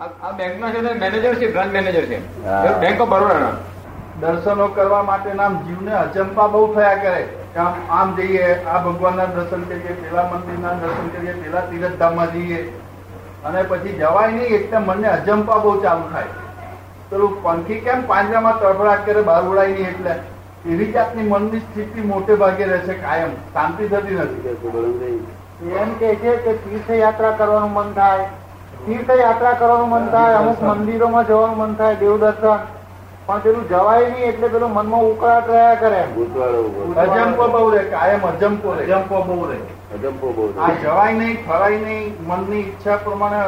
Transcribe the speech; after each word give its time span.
આ 0.00 0.08
આ 0.22 0.30
બેંકના 0.38 0.70
છે 0.72 0.80
મેનેજર 1.02 1.34
છે 1.34 1.46
બ્રાન્ચ 1.52 1.72
મેનેજર 1.72 2.04
છે. 2.08 2.18
બેંક 2.80 3.00
ઓફ 3.00 3.08
બરોડાના 3.08 3.54
દર્શનો 4.20 4.66
કરવા 4.76 5.02
માટે 5.10 5.30
નામ 5.38 5.56
જીવને 5.66 5.92
અચંપા 6.00 6.48
બહુ 6.54 6.66
થયા 6.74 6.98
કરે. 7.04 7.22
કે 7.54 7.58
આમ 7.58 7.74
આમ 7.98 8.12
જઈએ 8.16 8.50
આ 8.64 8.82
ભગવાનના 8.86 9.28
દર્શન 9.36 9.64
કરીએ 9.70 9.96
પેલા 10.02 10.26
મંદિરના 10.32 10.74
દર્શન 10.82 11.08
કરીએ 11.16 11.34
પેલા 11.42 11.64
તીરથધામમાં 11.70 12.32
જઈએ. 12.32 12.60
અને 13.44 13.60
પછી 13.62 13.96
જવાય 14.04 14.30
નહીં 14.36 14.54
એટલે 14.60 14.78
મનને 14.78 15.08
અજંપા 15.08 15.58
બહુ 15.66 15.74
ચાલુ 15.82 16.06
થાય. 16.12 16.30
પેલું 17.10 17.42
પંખી 17.42 17.82
કેમ 17.90 18.06
પાંજરામાં 18.06 18.58
તડફડાટ 18.60 19.06
કરે 19.06 19.22
બહાર 19.22 19.42
ઉડાય 19.42 19.76
નહીં 19.76 19.90
એટલે? 19.90 20.14
એવી 20.72 20.92
જાતની 20.92 21.28
મનની 21.34 21.66
સ્થિતિ 21.66 22.10
મોટે 22.14 22.34
ભાગે 22.34 22.64
રહેશે 22.64 22.94
કાયમ. 23.04 23.36
શાંતિ 23.52 23.88
થતી 23.88 24.14
નથી. 24.14 25.26
એમ 25.82 25.90
કે 26.00 26.16
છે 26.24 26.36
કે 26.36 26.52
તીર્થયાત્રા 26.64 27.38
કરવાનું 27.42 27.72
મન 27.72 27.94
થાય. 28.00 28.26
તીર્થયાત્રા 28.86 29.54
કરવાનું 29.60 29.90
મન 29.90 30.08
થાય 30.10 30.38
અમુક 30.40 30.60
મંદિરોમાં 30.62 31.28
જવાનું 31.28 31.58
મન 31.60 31.76
થાય 31.76 32.00
દેવદર્શન. 32.00 32.58
પણ 33.28 33.40
પેલું 33.44 33.64
જવાય 33.70 34.08
નહીં 34.08 34.28
એટલે 34.30 34.48
પેલું 34.48 34.70
મનમાં 34.72 35.06
ઉકળાટ 35.06 35.48
રહ્યા 35.48 35.76
કરે. 35.76 36.02
અજંપો 37.04 37.48
બહુ 37.54 37.70
રહે 37.70 37.82
કાયમ 37.94 38.26
અજંપો 38.28 38.74
અજંપો 38.74 39.22
બહુ 39.28 39.38
રહે. 39.48 39.58
અજંપો 39.94 40.26
બહુ 40.36 40.44
આ 40.58 40.74
જવાય 40.84 41.14
નહીં 41.14 41.40
ફરાય 41.48 41.80
નહીં 41.80 42.12
મનની 42.28 42.60
ઈચ્છા 42.60 42.98
પ્રમાણે 42.98 43.40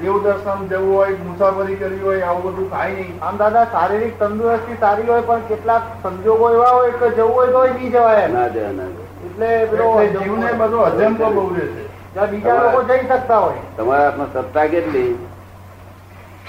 દેવ 0.00 0.16
દર્શન 0.24 0.66
જવું 0.70 0.90
હોય 0.90 1.16
મુસાફરી 1.22 1.76
કરવી 1.76 2.04
હોય 2.04 2.26
આવું 2.28 2.44
બધું 2.48 2.68
થાય 2.70 2.94
નહીં. 2.96 3.14
આમ 3.22 3.36
દાદા 3.38 3.64
શારીરિક 3.72 4.14
તંદુરસ્તી 4.18 4.78
સારી 4.80 5.06
હોય 5.06 5.22
પણ 5.22 5.48
કેટલાક 5.48 5.84
સંજોગો 6.02 6.50
એવા 6.50 6.72
હોય 6.72 6.92
કે 7.00 7.10
જવું 7.16 7.34
હોય 7.34 7.52
તો 7.52 7.62
નહીં 7.70 7.92
જવાય 7.92 8.28
ના 8.28 8.48
જાય 8.50 8.72
ના 8.72 8.90
એટલે 9.26 9.50
પેલો 9.70 9.86
જીવને 10.14 10.52
બધો 10.60 10.86
અજંપો 10.88 11.30
બહુ 11.36 11.46
રહેશે 11.56 11.83
બીજા 12.14 12.62
લોકો 12.62 12.82
જઈ 12.82 12.98
શકતા 13.08 13.40
હોય. 13.40 13.62
તમારા 13.76 14.04
હાથમાં 14.04 14.30
સત્તા 14.32 14.68
કેટલી? 14.68 15.16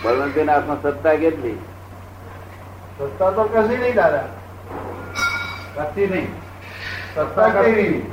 બળવંતીના 0.04 0.54
હાથમાં 0.56 0.80
સત્તા 0.82 1.18
કેટલી? 1.18 1.58
સત્તા 2.98 3.32
તો 3.32 3.44
કશી 3.46 3.78
નહીં 3.78 3.96
દાદા. 3.96 4.28
કશી 5.78 6.08
નહીં. 6.08 6.30
સત્તા 7.16 7.50
કેવી? 7.52 8.06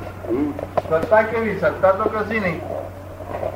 સત્તા 0.87 1.23
કેવી? 1.23 1.55
સત્તા 1.59 1.93
તો 1.93 2.09
કશી 2.09 2.39
નહીં. 2.39 2.61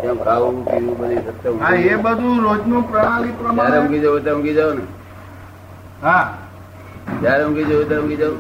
એમ 0.03 0.17
ખાવું 0.19 0.66
પીવું 0.66 0.97
બધી 0.97 1.22
સત્તા 1.27 1.53
હા 1.59 1.75
એ 1.75 1.97
બધું 1.97 2.44
રોજનું 2.44 2.83
પ્રણાલી 2.83 3.31
જયારે 3.31 3.44
પ્રમાણે. 3.44 3.79
ઊંઘી 3.79 4.02
જાવ 4.02 4.19
ત્યારે 4.23 4.38
ઊંઘી 4.38 4.55
જાવ 4.55 4.73
ને? 4.75 4.83
હા. 6.02 6.25
જયારે 7.22 7.45
ઊંઘી 7.45 7.66
જાવ 7.72 7.81
ત્યારે 7.88 8.03
ઊંઘી 8.03 8.17
જાવ 8.17 8.33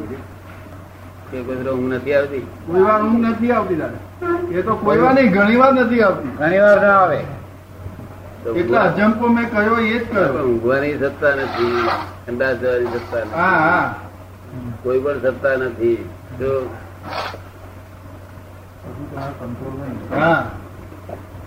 કે 1.31 1.37
કોઈ 1.45 1.67
ઊંઘ 1.71 1.93
નથી 1.93 2.13
આવતી? 2.13 2.45
કોઈ 2.67 2.83
ઊંઘ 2.83 3.27
નથી 3.31 3.51
આવતી 3.51 3.79
દાદા. 3.83 4.06
એ 4.51 4.63
તો 4.63 4.73
કોઈ 4.77 4.99
વાર 4.99 5.13
નહીં 5.13 5.31
ઘણી 5.31 5.57
વાર 5.57 5.73
નથી 5.75 6.01
આવતી. 6.03 6.31
ઘણી 6.35 6.61
વાર 6.61 6.79
ના 6.81 6.97
આવે. 6.97 7.19
એટલે 8.55 8.77
અજંપો 8.79 9.25
મેં 9.29 9.47
કહ્યો 9.49 9.77
એ 9.79 9.87
જ 9.89 10.03
કહ્યો 10.05 10.43
ઊંઘવાની 10.43 10.95
સત્તા 10.95 11.33
નથી 11.37 11.71
ઠંડા 12.17 12.53
જવાની 12.55 12.91
સત્તા 12.95 13.23
હા 13.33 13.55
નથી. 13.55 13.61
હા 13.61 13.87
કોઈ 14.83 15.01
પણ 15.01 15.19
સત્તા 15.25 15.55
નથી. 15.59 15.97
જો 16.39 16.51
હા. 20.11 20.43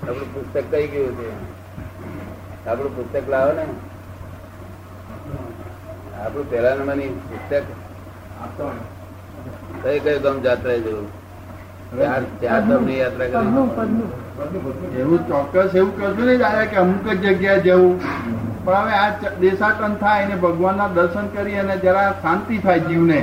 આપણું 0.00 0.28
પુસ્તક 0.34 0.66
કઈ 0.70 0.86
ગયું 0.88 1.14
છે? 1.16 1.28
આપણું 2.66 2.92
પુસ્તક 2.92 3.26
લાવો 3.28 3.52
ને. 3.52 3.64
આપણું 6.20 6.46
પહેલા 6.46 6.74
નંબરની 6.74 7.10
પુસ્તક. 7.28 7.66
કઈ 9.82 9.98
કઈ 10.00 10.18
ગમ 10.20 10.36
જાત્રા 10.42 10.78
જવું 10.78 11.06
એવું 14.98 15.20
ચોક્કસ 15.28 15.74
એવું 15.74 15.92
કશું 15.97 16.24
નહીં 16.27 16.38
દાદા 16.38 16.64
કે 16.64 16.77
અમુક 16.77 17.06
જ 17.08 17.24
જગ્યાએ 17.24 17.60
જવું. 17.60 17.94
પણ 18.64 18.77
હવે 18.77 18.94
આ 18.98 19.10
દેશાટન 19.41 19.94
થાય 19.94 20.24
ને 20.27 20.36
ભગવાનના 20.36 20.88
દર્શન 20.88 21.27
કરી 21.27 21.58
અને 21.62 21.77
જરા 21.77 22.10
શાંતિ 22.22 22.56
થાય 22.58 22.78
જીવને. 22.78 23.20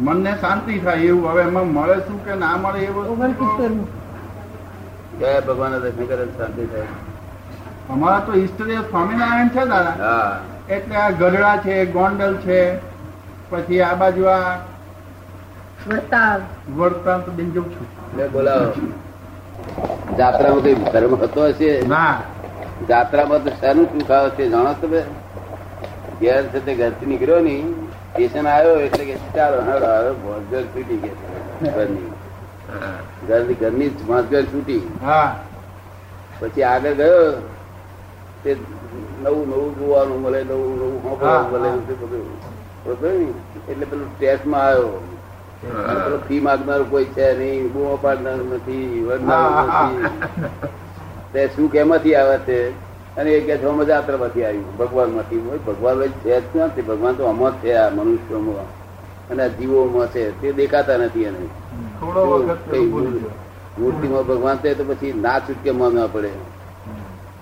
મનને 0.00 0.32
શાંતિ 0.40 0.74
થાય 0.78 1.00
એવું. 1.10 1.30
હવે 1.30 1.42
એમાં 1.42 1.66
મળે 1.66 1.96
શું 2.08 2.18
કે 2.24 2.32
ના 2.34 2.56
મળે 2.56 2.80
એવું 2.88 3.04
કયા 5.20 5.40
ભગવાન 5.40 5.72
દર્શન 5.80 6.04
કરે 6.06 6.24
શાંતિ 6.38 6.64
થાય. 6.66 6.90
અમારા 7.90 8.20
તો 8.20 8.32
ઈષ્ટદેવ 8.42 8.82
સ્વામિનારાયણ 8.90 9.48
છે 9.48 9.62
દાદા. 9.64 10.40
એટલે 10.68 10.96
આ 10.96 11.10
ગઢડા 11.10 11.56
છે 11.56 11.74
ગોંડલ 11.86 12.34
છે 12.36 12.60
પછી 13.50 13.80
આ 13.80 13.94
બાજુ 13.94 14.24
આ 14.24 14.46
વર્તાંત 16.76 17.28
બેન 17.28 17.50
જઉં 17.50 17.64
છું. 17.64 17.86
એટલે 18.10 18.28
બોલાવો. 18.28 18.72
જાત્રામાં 20.18 20.62
કઈ 20.62 20.74
ધર્મ 20.74 21.14
હતો 21.14 21.46
હશે? 21.46 21.82
ના. 21.88 22.16
જાત્રામાં 22.88 23.44
તો 23.44 23.50
શાનું 23.50 24.12
આવે 24.12 24.30
છે 24.30 24.48
જાણો 24.48 24.72
તમે? 24.80 25.02
ઘેર 26.20 26.46
છે 26.46 26.64
તે 26.64 26.74
ઘરથી 26.74 27.06
નીકળ્યો 27.06 27.40
ની 27.40 27.62
સ્ટેશન 28.12 28.48
આવ્યો 28.48 28.80
એટલે 28.80 29.04
કે 29.04 29.16
ચાલો 29.34 29.62
હેડો 29.62 29.86
હવે 29.86 30.12
ભોજગર 30.12 30.62
છૂટી 30.62 30.96
ગયા 30.96 31.72
ઘરની. 31.72 32.12
ઘરની 33.28 33.54
ઘરની 33.54 33.88
ભોજગર 33.88 34.44
છૂટી. 34.44 34.82
હા. 35.04 35.36
પછી 36.40 36.62
આગળ 36.62 36.94
ગયો 36.94 37.32
તે 38.44 38.56
નવું 39.22 39.48
નવું 39.48 39.78
જોવાનું 39.78 40.22
મળે 40.22 40.44
નવું 40.44 40.78
નવું 40.78 41.50
મળે 41.52 41.70
બધું 42.86 43.10
ને? 43.10 43.26
એટલે 43.72 43.86
પેલું 43.86 44.18
ટેસ્ટમાં 44.18 44.64
આવ્યો. 44.64 45.00
પેલો 45.60 46.18
ફી 46.28 46.40
માગનાર 46.40 46.82
કોઈ 46.82 47.04
છે 47.04 47.38
નહીં 47.38 47.72
બૂમો 47.72 47.98
પાડનાર 48.02 48.34
નથી 48.34 49.08
તે 51.32 51.46
સુખ 51.46 51.74
એમાંથી 51.74 52.14
આવે 52.14 52.38
છે. 52.38 52.70
અને 53.16 53.30
એ 53.30 53.40
કે 53.40 53.56
છે 53.56 53.64
અમે 53.64 53.84
જાત્રામાંથી 53.84 54.44
આવ્યું 54.44 54.76
ભગવાનમાંથી 54.76 55.36
ભગવાન 55.66 56.00
છે 56.00 56.40
જ 56.40 56.56
નથી 56.56 56.82
ભગવાન 56.82 57.14
તો 57.14 57.24
અમત 57.24 57.52
છે 57.62 57.72
આ 57.74 57.90
મનુષ્યોમાં. 57.90 58.68
અને 59.30 59.42
આ 59.42 59.46
જીવોમાં 59.46 60.06
છે. 60.06 60.40
તે 60.40 60.52
દેખાતા 60.52 60.96
નથી 60.96 61.22
એને. 61.22 61.38
મૂર્તિમાં 63.78 64.26
ભગવાન 64.26 64.56
છે 64.56 64.74
તો 64.74 64.84
પછી 64.84 65.12
ના 65.12 65.38
છૂટકે 65.40 65.70
માનવા 65.70 66.06
પડે. 66.06 66.28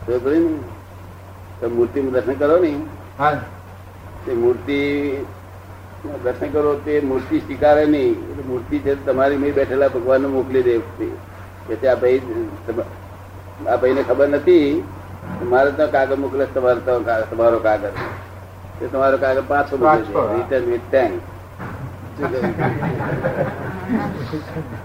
તો 0.07 0.19
ખરી 0.19 0.39
ને? 0.39 0.57
તો 1.61 1.69
મૂર્તિમાં 1.69 2.13
દર્શન 2.13 2.35
કરો 2.35 2.59
ને. 2.59 2.75
મૂર્તિ 4.35 5.11
દર્શન 6.25 6.49
કરો 6.55 6.73
તે 6.87 6.95
મૂર્તિ 7.11 7.37
સ્વીકારે 7.45 7.85
નહીં. 7.95 8.15
એટલે 8.31 8.45
મૂર્તિ 8.49 8.77
છે 8.85 8.93
તમારી 9.07 9.41
મેં 9.43 9.53
બેઠેલા 9.59 9.93
ભગવાનને 9.95 10.29
મોકલી 10.37 10.65
દે 10.69 10.75
કે 11.67 11.75
તે 11.81 11.87
આ 11.93 11.99
ભાઈ 12.03 12.21
આ 13.73 13.77
ભાઈને 13.81 14.03
ખબર 14.09 14.29
નથી 14.29 14.69
મારે 15.53 15.71
તો 15.79 15.85
કાગળ 15.95 16.19
મોકલે 16.25 16.45
તમારે 16.55 16.81
તમારો 17.31 17.59
કાગળ. 17.67 17.95
તે 18.79 18.85
તમારો 18.93 19.17
કાગળ 19.25 19.47
પાછો 19.53 19.75
મોકલે. 19.85 20.05
રિટર્ન 20.35 20.65
વિથ 20.73 20.89
થેન્ક 20.93 21.15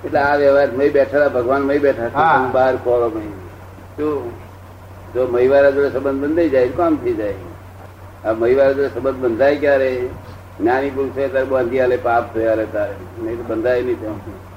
એટલે 0.06 0.20
આ 0.20 0.36
વ્યવહાર 0.42 0.70
મય 0.80 0.90
બેઠેલા 0.98 1.34
ભગવાન 1.36 1.62
મય 1.70 1.80
બેઠા 1.86 2.32
બહાર 2.56 2.74
ખોળો 2.88 3.08
નહીં. 3.18 3.36
શું 3.98 4.18
જો 5.14 5.22
મહિવારા 5.36 5.76
જોડે 5.76 5.90
સંબંધ 5.94 6.20
બંધાઈ 6.24 6.52
જાય 6.56 6.72
કામ 6.80 6.94
થઈ 7.04 7.16
જાય. 7.22 7.48
આ 8.26 8.34
મહિવારા 8.42 8.76
જોડે 8.78 8.90
સંબંધ 8.96 9.20
બંધાય 9.24 9.56
ક્યારે? 9.64 9.92
જ્ઞાની 10.60 10.90
પુરુષ 10.90 11.12
છે 11.12 11.28
ત્યારે 11.28 11.46
બાંધી 11.46 11.80
આલે 11.80 11.98
પાપ 11.98 12.34
થયા 12.34 12.50
હાલે 12.50 12.66
તારે. 12.66 12.94
નહીં 13.24 13.38
તો 13.38 13.44
બંધાય 13.44 13.82
નહીં 13.82 14.00
ત્યાં 14.00 14.50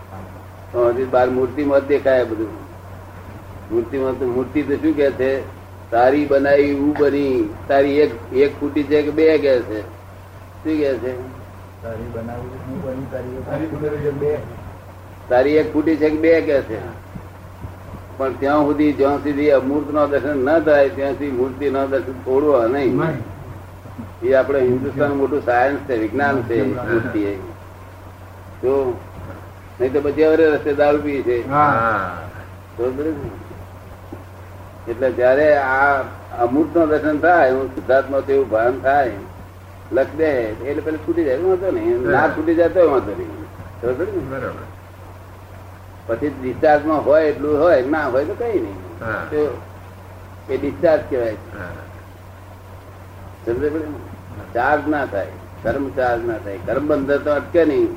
તો 0.73 0.89
હજી 0.89 1.05
બાર 1.05 1.31
મૂર્તિમાં 1.31 1.87
દેખાય 1.87 2.25
બધું. 2.25 2.49
મૂર્તિમાં 3.73 4.19
તો 4.19 4.27
મૂર્તિ 4.27 4.63
તો 4.63 4.75
શું 4.75 4.97
કે 4.97 5.11
છે? 5.11 5.43
તારી 5.91 6.25
બનાવી 6.25 6.73
હું 6.73 6.97
બની. 6.99 7.55
તારી 7.69 7.99
એક 7.99 8.33
એક 8.33 8.61
ફૂટી 8.61 8.83
છે 8.83 9.03
કે 9.03 9.11
બે 9.11 9.39
કે 9.39 9.61
છે? 9.61 9.81
શું 9.81 10.79
કે 10.79 10.95
છે? 10.95 11.13
તારી 15.29 15.51
એક 15.51 15.73
ફૂટી 15.73 15.97
છે 15.97 16.11
કે 16.11 16.17
બે. 16.17 16.41
કે 16.41 16.61
છે? 16.61 16.79
પણ 18.17 18.33
ત્યાં 18.33 18.65
સુધી 18.65 18.93
જ્યાં 18.93 19.19
સુધી 19.19 19.51
અમૂર્ત 19.51 19.95
નો 19.95 20.07
દર્શન 20.07 20.37
ન 20.37 20.59
થાય 20.59 20.89
ત્યાં 20.89 21.13
સુધી 21.13 21.31
મૂર્તિ 21.31 21.71
નો 21.71 21.87
દર્શન 21.87 22.13
છોડવો 22.13 22.67
નહીં. 22.67 23.01
એ 24.23 24.35
આપણે 24.39 24.61
હિન્દુસ્તાન 24.71 25.13
મોટું 25.21 25.43
સાયન્સ 25.49 25.81
છે 25.87 25.95
વિજ્ઞાન 26.03 26.37
છે 26.49 26.57
મૂર્તિ 26.65 27.23
એ 27.31 27.35
નહીં 29.79 29.93
તો 29.93 30.01
પછી 30.05 30.27
હવે 30.27 30.47
રસ્તે 30.55 30.73
દારૂ 30.81 31.03
પી 31.07 31.23
છે. 31.27 31.37
તો? 32.77 32.83
એટલે 34.91 35.09
જયારે 35.19 35.47
આ 35.57 35.95
અમૃતનું 36.45 36.87
દર્શન 36.93 37.19
થાય 37.25 37.53
હું 37.57 37.67
સિદ્ધાર્થમાં 37.75 38.23
તેવું 38.29 38.49
ભાન 38.53 38.75
થાય 38.87 39.19
લખ 39.97 40.13
દે 40.21 40.31
એટલે 40.69 40.83
પેલા 40.87 41.03
છૂટી 41.07 41.27
જાય. 41.29 41.41
વાંધો 41.49 41.69
નહીં. 41.79 41.99
ના 42.15 42.27
છૂટી 42.37 42.57
જાય 42.61 42.73
તો 42.77 42.81
વાંધો 42.93 43.13
નહીં. 43.19 43.35
બરાબર 43.83 44.65
પછી 46.07 46.33
ડિસ્ચાર્જમાં 46.39 47.01
હોય 47.07 47.25
એટલું 47.33 47.55
હોય 47.63 47.79
ના 47.97 48.07
હોય 48.15 48.25
તો 48.31 48.35
કઈ 48.41 48.59
નહીં. 48.65 48.79
એ 50.51 50.55
ડિસ્ચાર્જ 50.59 51.03
કહેવાય. 51.11 51.39
સમજે 53.45 53.69
પડે? 53.75 53.89
ચાર્જ 54.55 54.89
ના 54.89 55.05
થાય 55.07 55.33
ધર્મ 55.65 55.85
ચાર્જ 55.97 56.25
ના 56.27 56.39
થાય. 56.39 56.59
કર્મ 56.67 56.85
બંધન 56.89 57.19
તો 57.19 57.31
અટકે 57.31 57.65
નહીં. 57.65 57.91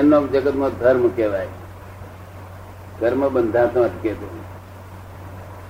એમનો 0.00 0.26
જગતમાં 0.26 0.70
ધર્મ 0.80 1.08
કહેવાય. 1.08 1.48
કર્મ 3.00 3.22
બંધાતો 3.28 3.82
અટકે 3.82 4.12
તો 4.12 4.28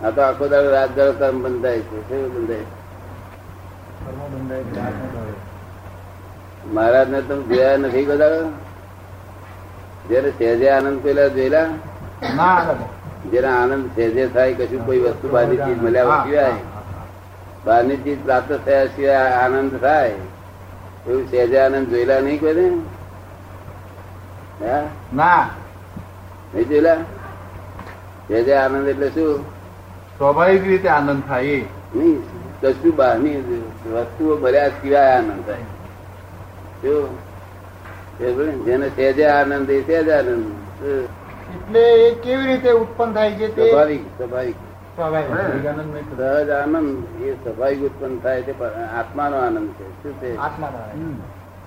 આ 0.04 0.10
તો 0.10 0.20
આખો 0.22 0.48
દાડો 0.48 0.70
રાત 0.70 0.90
દાડો 0.96 1.12
કર્મ 1.12 1.42
બંધાય 1.42 1.80
છે. 1.80 1.98
શું 2.08 2.22
બંધાય? 2.34 2.66
મહારાજ 6.74 7.08
ને 7.10 7.20
તમે 7.20 7.42
જોયા 7.42 7.76
નથી 7.76 8.04
બધા 8.04 8.40
જયારે 10.08 10.30
સહેજે 10.30 10.66
આનંદ 10.70 10.98
પેલા 11.02 11.28
જોયેલા? 11.28 11.66
જયારે 12.22 12.74
જેના 13.30 13.56
આનંદ 13.62 13.86
સહેજે 13.94 14.26
થાય 14.34 14.54
કશું 14.54 14.86
કોઈ 14.86 14.98
વસ્તુ 14.98 15.26
બાજુ 15.28 15.56
ચીજ 15.56 15.78
મળ્યા 15.82 16.20
સિવાય 16.24 16.54
બહારની 17.64 17.96
ચીજ 17.96 18.24
પ્રાપ્ત 18.24 18.60
થયા 18.64 18.86
સિવાય 18.86 19.16
આનંદ 19.16 19.80
થાય 19.80 20.08
એવું 21.08 21.30
સહેજે 21.30 21.58
આનંદ 21.58 21.88
જોયેલા 21.88 22.20
નહીં 22.20 22.40
કોઈ 22.40 22.54
ના. 25.14 25.48
નહીં 26.54 26.68
જોયેલા? 26.68 26.94
સહેજે 28.28 28.54
આનંદ 28.54 28.88
એટલે 28.88 29.08
શું? 29.08 29.40
સ્વાભાવિક 30.18 30.64
રીતે 30.64 30.88
આનંદ 30.88 31.22
થાય 31.28 31.44
એ. 31.44 31.64
નહીં 31.94 32.22
કશું 32.62 32.96
બહારની 32.96 33.36
વસ્તુઓ 33.92 34.36
ભર્યા 34.36 34.68
સિવાય 34.68 35.12
આનંદ 35.12 35.46
થાય. 35.46 35.60
ને, 38.20 38.52
જેને 38.52 38.88
સહેજે 38.88 39.26
આનંદ 39.26 39.70
એ 39.70 39.82
સહેજ 39.82 40.08
આનંદ. 40.08 40.44
એટલે 41.56 41.80
એ 41.80 42.14
કેવી 42.14 42.46
રીતે 42.46 42.70
ઉત્પન્ન 42.70 43.12
થાય 43.12 43.32
છે 43.32 43.54
સ્વાભાવિક 43.54 44.02
સ્વાભાવિક. 44.06 44.54
સહજ 45.00 46.50
આનંદ. 46.50 47.22
એ 47.22 47.34
સ્વાભાવિક 47.34 47.80
ઉત્પન્ન 47.80 48.18
થાય 48.18 48.42
છે 48.42 48.58
પણ 48.58 48.70
આત્માનો 48.98 49.36
આનંદ 49.36 49.68
છે. 49.68 50.02
શું 50.02 50.12
છે? 50.20 50.36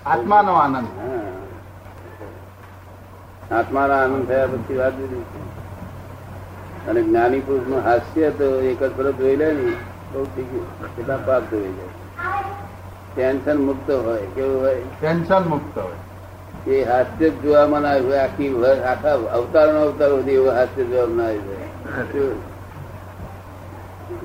આત્માનો 0.06 0.53
આનંદ. 0.53 0.88
આત્માનો 3.53 3.94
આનંદ. 3.94 4.27
થયા 4.27 4.47
પછી 4.47 4.77
વાત 4.77 4.94
જુદી 4.94 5.15
છે. 5.15 5.53
અને 6.89 7.01
જ્ઞાની 7.01 7.39
પુરુષનું 7.39 7.81
હાસ્ય 7.81 8.30
તો 8.30 8.62
એક 8.62 8.83
જ 8.83 8.91
ફરજ 8.97 9.15
જોઈ 9.15 9.36
લે 9.36 9.53
ને 9.53 9.71
બહુ 10.13 10.25
કેટલા 10.95 11.18
પાપ 11.18 11.44
જોઈ 11.51 11.62
જાય 11.62 11.88
ટેન્શન 13.15 13.57
મુક્ત 13.57 13.91
હોય 13.91 14.21
કેવું 14.36 14.62
હોય? 14.62 14.75
ટેન્શન 14.75 15.50
મુક્ત 15.50 15.77
હોય. 15.77 16.71
એ 16.71 16.83
હાસ્ય 16.83 17.29
જ 17.29 17.41
જોવામાં 17.41 17.81
ના 17.81 17.91
હોય. 17.91 18.18
આખી 18.18 18.63
આખા 18.65 19.12
અવતાર 19.12 19.74
નો 19.74 19.79
અવતાર 19.81 20.09
સુધી 20.09 20.31
એવું 20.31 20.51
હાસ્ય 20.51 20.83
જોવામાં 20.83 21.18
ના 21.18 21.24
આવે 21.24 22.03
શું? 22.03 22.52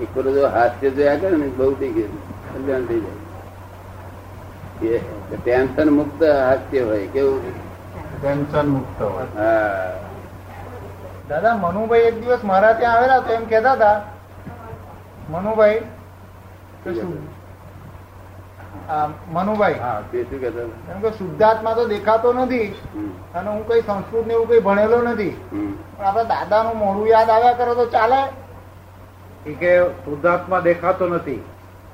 એક 0.03 0.19
જો 0.19 0.47
હાસ્ય 0.49 0.91
જોયા 0.91 1.17
કરે 1.17 1.37
ને 1.37 1.47
બહુ 1.59 1.73
થઈ 1.75 1.93
ગયું. 1.93 2.13
કલ્યાણ 2.53 2.85
થઈ 2.85 3.01
જાય. 3.01 4.99
ટેન્શન 5.45 5.89
મુક્ત 5.91 6.23
હાસ્ય 6.23 6.81
હોય 6.81 7.07
કેવું? 7.07 7.43
ટેન્શન 8.21 8.67
મુક્ત 8.69 9.03
હોય. 9.03 9.27
હા. 9.37 9.95
દાદા 11.29 11.55
મનુભાઈ 11.57 12.01
એક 12.01 12.17
દિવસ 12.21 12.45
મારા 12.45 12.73
ત્યાં 12.73 12.95
આવેલા 12.95 13.21
તો 13.21 13.33
એમ 13.33 13.45
કેતા 13.45 13.73
હતા 13.73 13.97
મનુભાઈ 15.31 15.81
મનુભાઈ. 19.29 19.75
એમ 20.93 21.01
કે 21.01 21.11
શુદ્ધાત્મા 21.11 21.75
તો 21.75 21.89
દેખાતો 21.89 22.33
નથી 22.33 22.67
અને 23.35 23.49
હું 23.51 23.69
કઈ 23.69 23.81
સંસ્કૃત 23.81 24.27
ને 24.27 24.33
એવું 24.35 24.49
કઈ 24.49 24.61
ભણેલો 24.61 25.03
નથી. 25.03 25.31
પણ 25.97 26.05
આપડે 26.05 26.25
દાદાનું 26.25 26.77
મોડું 26.79 27.09
યાદ 27.09 27.31
આવ્યા 27.31 27.53
કરો 27.53 27.75
તો 27.75 27.87
ચાલે. 27.87 28.21
કે 29.45 29.83
શુદ્ધાત્મા 29.83 30.61
દેખાતો 30.61 31.09
નથી. 31.09 31.45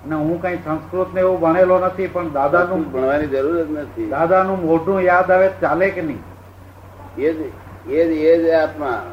અને 0.04 0.14
હું 0.14 0.42
કઈ 0.42 0.56
સંસ્કૃત 0.56 1.14
ને 1.14 1.20
એવું 1.20 1.40
ભણેલો 1.40 1.78
નથી 1.78 2.06
પણ 2.06 2.32
દાદાનું 2.32 2.92
ભણવાની 2.92 3.26
જરૂર 3.26 3.64
જ 3.64 3.70
નથી. 3.70 4.08
દાદાનું 4.08 4.60
મોઢું 4.60 5.00
યાદ 5.02 5.30
આવે 5.30 5.50
ચાલે 5.60 5.90
કે 5.90 6.02
નહીં? 6.02 6.22
એ 7.18 7.32
જ 7.32 7.36
એ 7.90 8.06
જ 8.06 8.10
એ 8.10 8.42
જ 8.42 8.50
આત્મા. 8.50 9.06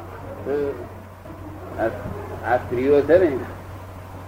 આ 2.48 2.56
સ્ત્રીઓ 2.58 3.02
છે 3.02 3.18
ને 3.18 3.38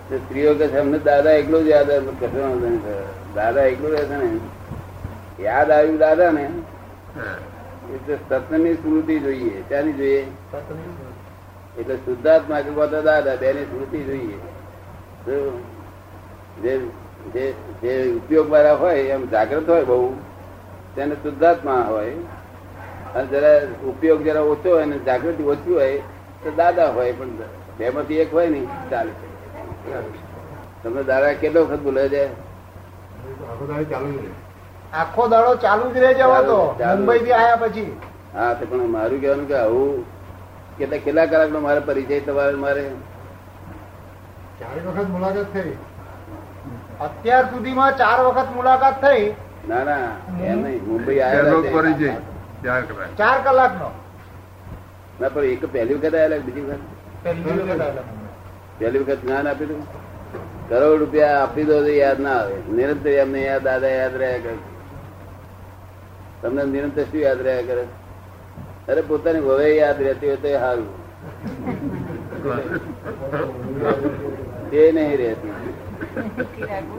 તે 0.10 0.18
સ્ત્રીઓ 0.18 0.54
કે 0.54 0.68
છે 0.68 0.78
અમને 0.78 1.00
દાદા 1.00 1.32
એકલો 1.32 1.64
જ 1.64 1.68
યાદ 1.68 1.92
આવે. 1.92 2.06
કશો. 2.06 3.08
દાદા 3.36 3.62
એકલો 3.62 3.88
રહે 3.90 4.06
છે 4.06 4.18
ને. 4.18 4.40
યાદ 5.44 5.72
આવ્યું 5.72 5.98
દાદા 5.98 6.32
ને 6.32 6.50
એટલે 7.94 8.16
સત્યની 8.16 8.74
સ્મૃતિ 8.74 9.20
જોઈએ 9.20 9.64
ત્યાંની 9.68 9.94
જોઈએ? 9.94 10.26
એટલે 11.76 11.96
શુદ્ધાત્મા 12.00 12.62
કે 12.62 12.72
પોતા 12.74 13.02
દાદા 13.04 13.38
બેની 13.38 13.68
સ્મૃતિ 13.68 14.00
જોઈએ. 14.06 14.38
જે 16.62 16.74
જે 17.84 17.94
ઉપયોગ 18.18 18.48
વાળા 18.50 18.78
હોય 18.78 19.14
એમ 19.14 19.24
જાગ્રત 19.30 19.68
હોય 19.68 19.86
બહુ 19.86 19.98
તેને 20.96 21.16
શુદ્ધાત્મા 21.18 21.82
હોય. 21.86 22.16
અને 23.14 23.28
જરા 23.30 23.58
ઉપયોગ 23.90 24.22
જરા 24.24 24.46
ઓછો 24.46 24.70
હોય 24.70 24.86
ને 24.86 24.98
જાગૃતિ 25.02 25.44
ઓછી 25.46 25.74
હોય 25.74 26.02
તો 26.42 26.50
દાદા 26.54 26.90
હોય 26.92 27.14
પણ 27.14 27.32
બેમાંથી 27.78 28.20
એક 28.20 28.32
હોય 28.32 28.50
ને 28.50 28.60
ચાલે. 28.90 29.14
તમને 30.82 31.04
દાદા 31.04 31.34
કેટલો 31.36 31.62
વખત 31.64 31.82
બોલે 31.82 32.04
છે? 32.10 32.24
આખો 34.94 35.24
દાડો 35.28 35.54
ચાલુ 35.58 35.86
જ 35.90 36.00
રહે 36.00 36.12
જવા 36.16 36.42
તો. 36.44 36.58
મુંબઈ 36.90 37.20
થી 37.20 37.34
આયા 37.34 37.62
પછી. 37.64 37.92
હા 38.34 38.54
તો 38.56 38.66
પણ 38.66 38.90
મારું 38.90 39.20
કહેવાનું 39.22 39.48
કે 39.48 39.56
આવું 39.58 39.92
કેટલા 40.78 40.98
કેટલા 40.98 41.26
કલાકનો 41.26 41.60
મારે 41.60 41.80
પરિચય 41.80 42.20
તમારે 42.20 42.56
મારે? 42.56 42.84
ચાર 44.60 44.78
વખત 44.88 45.10
મુલાકાત 45.10 45.54
થઈ. 45.54 45.74
અત્યાર 47.02 47.46
સુધીમાં 47.46 47.98
ચાર 47.98 48.20
વખત 48.26 48.56
મુલાકાત 48.56 49.02
થઈ. 49.02 49.36
ના 49.70 49.84
ના 49.84 50.08
એમ 50.44 50.64
નહીં. 50.64 50.84
મુંબઈ 50.88 51.20
આવ્યો 51.20 51.62
પરિચય. 51.62 52.14
ચાર 52.64 52.82
કલાક. 52.82 53.18
ચાર 53.18 53.38
કલાકનો. 53.44 53.90
ના 55.22 55.30
પણ 55.30 55.44
એક 55.44 55.66
પહેલી 55.72 55.96
વખત 55.96 56.16
આવેલા 56.16 56.38
બીજી 56.38 56.62
વખત? 56.62 56.82
પહેલી 57.24 57.44
વખત 57.44 57.82
આવેલા 57.82 58.04
પહેલી 58.80 59.00
વખત 59.00 59.20
જ્ઞાન 59.24 59.48
આપી 59.48 59.66
દઉં 59.66 59.82
કરોડ 60.70 61.00
રૂપિયા 61.00 61.42
આપી 61.42 61.64
દો 61.64 61.82
તો 61.82 61.92
યાદ 62.02 62.20
ના 62.20 62.38
આવે. 62.40 62.56
નિરંતર 62.70 63.10
એમને 63.10 63.40
યાદ 63.42 63.64
દાદા 63.64 63.90
યાદ 63.90 64.16
રહ્યા 64.16 64.40
કરે. 64.40 64.56
તમને 66.42 66.64
નિરંતર 66.66 67.04
શું 67.04 67.20
યાદ 67.20 67.42
રહ્યા 67.42 67.62
કરે? 67.62 67.84
અરે 68.88 69.02
પોતાની 69.02 69.40
વવે 69.40 69.76
યાદ 69.76 70.02
રહેતી 70.02 70.28
હોય 70.28 70.38
તો 70.38 70.48
એ 70.48 70.58
સારું 70.60 70.90
તે 74.72 74.92
નહીં 74.92 75.18
રહેતી. 75.18 75.54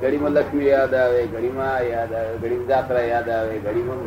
ઘડીમાં 0.00 0.32
લક્ષ્મી 0.32 0.66
યાદ 0.66 0.94
આવે, 0.94 1.26
ઘડીમાં 1.26 1.74
આ 1.74 1.80
યાદ 1.80 2.12
આવે, 2.12 2.36
ઘડીમાં 2.38 2.68
જાત્રા 2.68 3.00
યાદ 3.00 3.28
આવે, 3.28 3.58
ઘડીમાં 3.58 3.98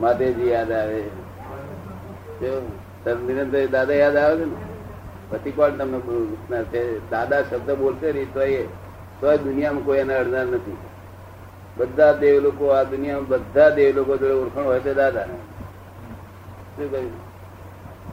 માધેજી 0.00 0.50
યાદ 0.50 0.72
આવે. 0.72 1.02
જો 2.40 2.52
તરત 3.04 3.20
નિરંતર 3.22 3.66
દાદા 3.66 3.94
યાદ 3.94 4.16
આવે 4.16 4.36
છે 4.36 4.44
ને? 4.44 4.56
પછી 5.30 5.50
કોણ 5.50 5.70
તમને 5.70 5.98
બોલનાર 5.98 6.64
છે? 6.64 7.10
દાદા 7.10 7.42
શબ્દ 7.42 7.70
બોલશે 7.70 8.12
ને 8.12 8.24
તો 8.34 8.40
એ 8.42 8.68
તો 9.20 9.36
દુનિયામાં 9.36 9.84
કોઈ 9.84 9.98
એને 9.98 10.14
અડનાર 10.14 10.46
નથી. 10.46 10.78
બધા 11.76 12.12
દેવ 12.12 12.42
લોકો 12.42 12.64
આ 12.70 12.84
દુનિયામાં 12.84 13.28
બધા 13.28 13.70
દેવ 13.70 13.96
લોકો 13.96 14.16
જોડે 14.16 14.34
ઓળખાણ 14.34 14.64
હોય 14.64 14.80
તો 14.80 14.94
દાદા. 14.94 15.26
શું 15.26 15.28
કહ્યું 15.28 15.49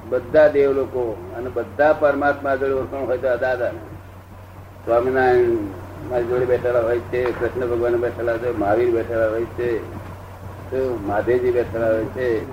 બધા 0.09 0.47
દેવ 0.47 0.71
લોકો 0.71 1.33
અને 1.37 1.49
બધા 1.49 1.93
પરમાત્મા 1.93 2.55
જોડે 2.55 2.71
ઓળખાણ 2.71 3.05
હોય 3.05 3.17
તો 3.17 3.37
દાદા 3.37 3.69
સ્વામિનારાયણ 4.85 5.51
મારી 6.09 6.25
જોડે 6.25 6.45
બેઠેલા 6.45 6.79
હોય 6.79 6.99
છે 6.99 7.39
કૃષ્ણ 7.39 7.67
ભગવાન 7.67 7.95
બેઠેલા 7.95 8.37
છે 8.37 8.57
મહાવીર 8.57 8.91
બેઠેલા 8.91 9.29
હોય 9.29 9.45
છે 9.45 9.79
તો 10.71 10.99
માધેજી 11.07 11.51
બેઠેલા 11.51 11.87
હોય 11.87 12.05
છે. 12.05 12.45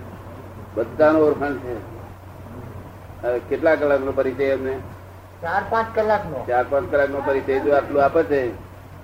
બધાનું 0.75 1.23
ઓળખાણ 1.23 1.55
છે. 1.55 1.95
કેટલા 3.39 3.75
કલાકનો 3.75 4.13
પરિચય 4.13 4.45
એમને? 4.45 4.77
ચાર 5.43 5.63
પાંચ 5.71 5.87
કલાકનો. 5.95 6.45
ચાર 6.49 6.65
પાંચ 6.71 6.91
કલાકનો 6.91 7.23
પરિચય 7.27 7.61
જો 7.61 7.75
આટલું 7.75 8.05
આપે 8.05 8.23
છે 8.23 8.49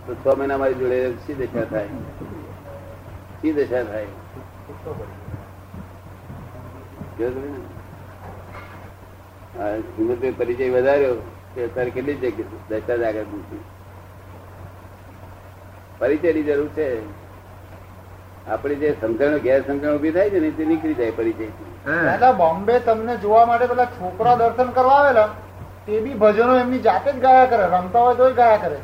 તો 0.06 0.14
છ 0.14 0.38
મહિના 0.38 0.56
મારી 0.56 0.74
જોડે 0.74 1.12
શી 1.12 1.34
દશા 1.34 1.64
થાય? 1.64 1.86
શી 3.42 3.52
દશા 3.52 3.82
થાય? 3.82 4.06
હિંમતભાઈ 9.94 10.34
પરિચય 10.34 10.68
વધાર્યો 10.72 11.16
તે 11.54 11.64
અત્યારે 11.64 11.90
કેટલી 11.90 12.18
જગ્યા 12.18 12.60
દશા 12.70 12.98
આગળ 13.08 13.26
પૂછી 13.26 13.62
પરિચયની 16.00 16.44
જરૂર 16.44 16.68
છે. 16.74 16.86
આપણી 18.46 18.78
જે 18.78 18.94
સમજણ 18.94 19.36
ગેરસમજણ 19.38 19.90
ઊભી 19.90 20.12
થાય 20.12 20.30
છે 20.30 20.40
ને 20.40 20.50
તે 20.50 20.64
નીકળી 20.64 20.94
જાય 20.94 21.12
પરિચય 21.12 21.46
દાદા 22.04 22.32
બોમ્બે 22.32 22.74
તમને 22.80 23.14
જોવા 23.18 23.46
માટે 23.46 23.66
પેલા 23.66 23.88
છોકરા 23.94 24.36
દર્શન 24.36 24.72
કરવા 24.72 24.98
આવેલા 24.98 25.28
તે 25.86 26.00
બી 26.00 26.14
ભજનો 26.14 26.56
એમની 26.56 26.80
જાતે 26.80 27.10
જ 27.12 27.18
ગાયા 27.18 27.46
કરે 27.46 27.66
રમતા 27.68 28.02
હોય 28.02 28.14
તોય 28.14 28.34
ગાયા 28.34 28.58
કરે. 28.58 28.78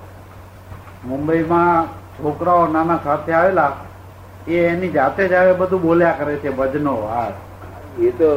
મુંબઈમાં 1.05 1.89
છોકરાઓ 2.17 2.67
નાના 2.69 3.01
સાથે 3.05 3.33
આવેલા 3.33 3.73
એ 4.49 4.63
એની 4.67 4.91
જાતે 4.91 5.29
જ 5.29 5.35
આવે 5.35 5.55
બધું 5.55 5.83
બોલ્યા 5.83 6.13
કરે 6.13 6.37
છે 6.37 6.51
ભજનો 6.53 6.95
હા 7.07 7.29
એ 8.01 8.11
તો 8.19 8.29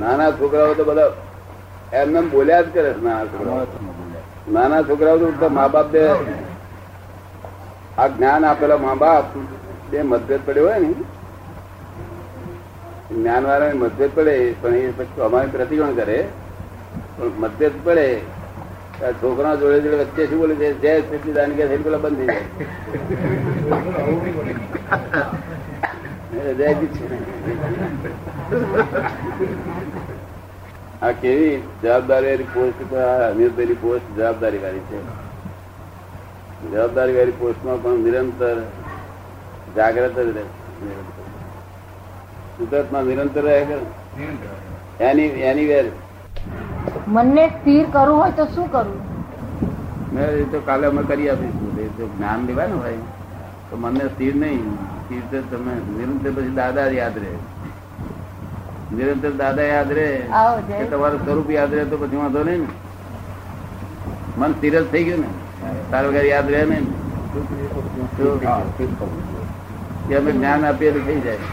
નાના 0.00 0.30
છોકરાઓ 0.40 0.74
તો 0.74 0.84
બધા 0.84 1.12
એમને 2.00 2.20
બોલ્યા 2.34 2.62
જ 2.62 2.64
કરે 2.74 2.90
છે 2.92 3.02
નાના 3.04 3.26
છોકરાઓ. 3.32 3.66
નાના 4.52 4.82
છોકરાઓ 4.88 5.16
તો 5.40 5.48
મા 5.58 5.68
બાપ 5.68 5.88
બે 5.94 6.02
આ 7.98 8.08
જ્ઞાન 8.08 8.42
આપેલા 8.44 8.80
મા 8.86 8.94
બાપ 8.94 9.24
બે 9.90 9.98
મતભેદ 10.02 10.40
પડ્યો 10.46 10.66
હોય 10.68 10.78
ને. 10.78 10.90
જ્ઞાન 13.14 13.44
વાળા 13.50 13.74
મતભેદ 13.74 14.10
પડે 14.14 14.34
પણ 14.62 14.74
એ 14.74 14.92
પછી 14.98 15.20
અમારે 15.28 15.48
પ્રતિકોણ 15.54 15.94
કરે. 16.00 16.18
પણ 17.16 17.32
મતભેદ 17.38 17.74
પડે 17.84 18.06
છોકરા 19.20 19.54
જોડે 19.60 19.78
જોડે 19.80 19.96
વચ્ચે 20.02 20.22
શું 20.26 20.38
બોલે 20.38 20.54
છે? 20.54 20.68
જય 20.80 20.92
સચિદાન 21.00 21.50
કે 21.56 21.64
પેલા 21.66 22.02
બંધ 22.04 22.18
થઈ 22.18 22.26
જાય. 22.26 22.44
આ 31.02 31.12
કેવી 31.12 31.62
જવાબદારી 31.82 32.46
પોસ્ટ 32.54 32.92
અમીરભાઈ 33.30 33.76
પોસ્ટ 33.80 34.08
જવાબદારી 34.18 34.58
વાળી 34.58 34.84
છે. 34.90 34.98
જવાબદારી 36.72 37.16
વાળી 37.16 37.38
પોસ્ટમાં 37.40 37.78
પણ 37.82 37.98
નિરંતર 38.04 38.58
જાગ્રત 39.76 40.16
જ 40.18 40.28
રહે. 40.36 40.44
સુરતમાં 42.58 43.04
નિરંતર 43.04 43.42
રહે 43.42 43.56
એની 45.00 45.28
એની 45.50 45.66
વેર. 45.66 45.86
મનને 47.08 47.44
સ્થિર 47.48 47.84
કરવું 47.92 48.18
હોય 48.20 48.30
તો 48.30 48.44
શું 48.44 48.72
કરવું? 48.72 49.00
મેં 50.14 50.24
એ 50.24 50.44
તો 50.44 50.58
કાલે 50.60 50.86
અમે 50.86 51.02
કરી 51.02 51.28
આપીશું. 51.28 51.70
એ 51.78 51.88
તો 51.98 52.04
જ્ઞાન 52.06 52.40
લેવાનું 52.46 52.78
ભાઈ 52.82 53.02
તો 53.70 53.76
મને 53.76 54.04
સ્થિર 54.14 54.34
નહીં. 54.36 54.64
સ્થિર 55.10 55.22
તો 55.30 55.48
તમે 55.50 55.72
નિરંતર 55.90 56.30
પછી 56.32 56.54
દાદા 56.54 56.86
જ 56.86 56.96
યાદ 56.96 57.16
રહે 57.18 57.32
નિરંતર 58.92 59.32
દાદા 59.34 59.66
યાદ 59.66 59.90
રહે 59.92 60.06
આવો 60.32 60.56
જય 60.68 60.76
કે 60.78 60.86
તમારું 60.92 61.20
સ્વરૂપ 61.24 61.48
યાદ 61.50 61.72
રહે 61.74 61.84
તો 61.86 61.96
પછી 61.98 62.18
વાંધો 62.18 62.42
નહીં 62.44 62.62
ને 62.62 62.70
મન 64.38 64.52
સ્થિર 64.54 64.74
જ 64.74 64.84
થઈ 64.90 65.04
ગયું 65.04 65.22
ને 65.22 65.30
તાર 65.90 66.04
વગર 66.06 66.26
યાદ 66.26 66.48
રહે 66.50 66.62
નહીં 66.64 66.84
ને. 66.84 66.92
કે 70.06 70.14
અમે 70.16 70.30
જ્ઞાન 70.32 70.62
આપીએ 70.64 70.90
એટલે 70.90 71.02
થઈ 71.08 71.20
જાય 71.20 71.44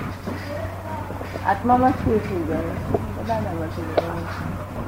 આત્મામાં 1.46 1.94
સ્થિર 1.96 2.20
થઈ 2.24 2.44
જાય 2.46 2.72
બધાના 3.18 3.56
વચ્ચે 3.60 3.82
જાય. 3.90 4.14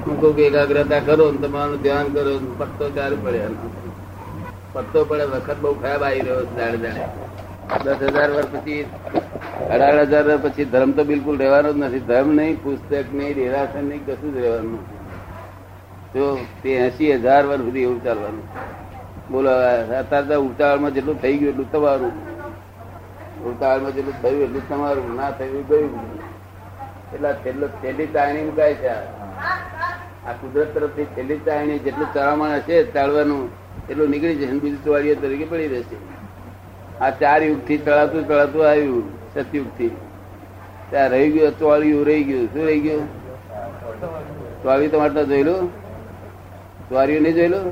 હું 0.04 0.16
કહું 0.20 0.34
કે 0.36 0.44
એકાગ્રતા 0.48 1.02
કરો 1.04 1.26
ને 1.32 1.40
તમારું 1.44 1.80
ધ્યાન 1.84 2.08
કરો 2.12 2.24
ને 2.38 2.54
પત્તો 2.60 2.86
ચાલુ 2.96 3.18
પડે 3.20 3.42
પત્તો 4.74 5.00
પડે 5.06 5.26
વખત 5.34 5.58
બહુ 5.62 5.72
ખરાબ 5.78 6.02
આવી 6.04 6.24
રહ્યો 6.24 6.42
છે 6.48 6.56
દાડે 6.58 6.80
દાડે 6.86 7.04
દસ 7.78 7.96
હજાર 8.02 8.32
વર્ષ 8.32 8.46
પછી, 8.46 8.86
અઢાર 9.70 10.00
હજાર 10.00 10.28
વર્ષ 10.28 10.42
પછી 10.42 10.66
ધર્મ 10.66 10.92
તો 10.92 11.04
બિલકુલ 11.04 11.38
રહેવાનો 11.38 11.74
જ 11.74 11.78
નથી. 11.78 12.00
ધર્મ 12.00 12.34
નહીં, 12.36 12.64
પુસ્તક 12.64 13.14
નહીં, 13.14 13.36
દેરાસર 13.36 13.82
નહીં, 13.82 14.06
કશું 14.06 14.34
જ 14.34 14.38
રહેવાનું 14.38 14.90
તો 16.14 16.46
તે 16.64 16.70
એસી 16.70 17.14
હજાર 17.14 17.46
વર્ષ 17.46 17.62
સુધી 17.62 17.82
એવું 17.82 18.04
ચાલવાનું. 18.04 18.44
બોલો 19.32 19.50
અત્યારે 20.00 20.36
ઉતાવળમાં 20.36 20.94
જેટલું 20.94 21.22
થઈ 21.22 21.38
ગયું 21.38 21.52
એટલું 21.52 21.72
તમારું. 21.72 22.12
ઉતાવળમાં 23.46 23.94
જેટલું 23.94 24.22
થયું 24.22 24.44
એટલું 24.44 24.70
તમારું. 24.70 25.16
ના 25.16 25.32
થયું 25.32 25.68
ગયું. 25.68 26.20
એટલા 27.14 27.34
છેલ્લો, 27.34 27.68
છેલ્લી 27.68 28.08
ચાયણી 28.08 28.44
મુકાય 28.44 28.74
છે? 28.74 28.88
આ. 28.88 30.32
કુદરત 30.32 30.74
તરફથી 30.76 31.06
છેલ્લી 31.06 31.38
ચાયણી 31.38 31.80
જેટલું 31.80 32.14
ચડામણ 32.14 32.48
હશે, 32.48 32.84
ચાલવાનું, 32.84 33.50
એટલું 33.90 34.10
નીકળી 34.10 34.36
જશે. 34.36 34.52
બીજું 34.52 34.84
ચોરીએ 34.84 35.16
તરીકે 35.16 35.46
પડી 35.46 35.68
રહેશે. 35.68 36.19
આ 37.02 37.12
ચાર 37.20 37.40
યુગથી 37.48 37.80
ચડાતું 37.84 38.22
ચડાતું 38.30 38.64
આવ્યું 38.70 39.06
સતયુગથી 39.34 39.92
ત્યાં 40.90 41.10
રહી 41.14 41.30
ગયું, 41.34 41.54
ચોળિયું 41.60 42.04
રહી 42.10 42.24
ગયું. 42.30 42.48
શું 42.54 42.64
રહી 42.70 42.82
ગયું? 42.86 43.06
ચોળિયું 44.64 44.92
તમારે 44.92 45.14
તો 45.18 45.24
જોયેલું? 45.32 45.64
ચોર્યું 46.90 47.22
નહીં 47.24 47.36
જોયેલું? 47.38 47.66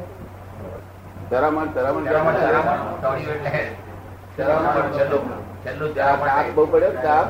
ચરામણ 1.29 1.69
ચરામણ 1.75 2.05
બહુ 6.55 6.63
પડ્યો 6.71 6.93
ચાપ 7.05 7.27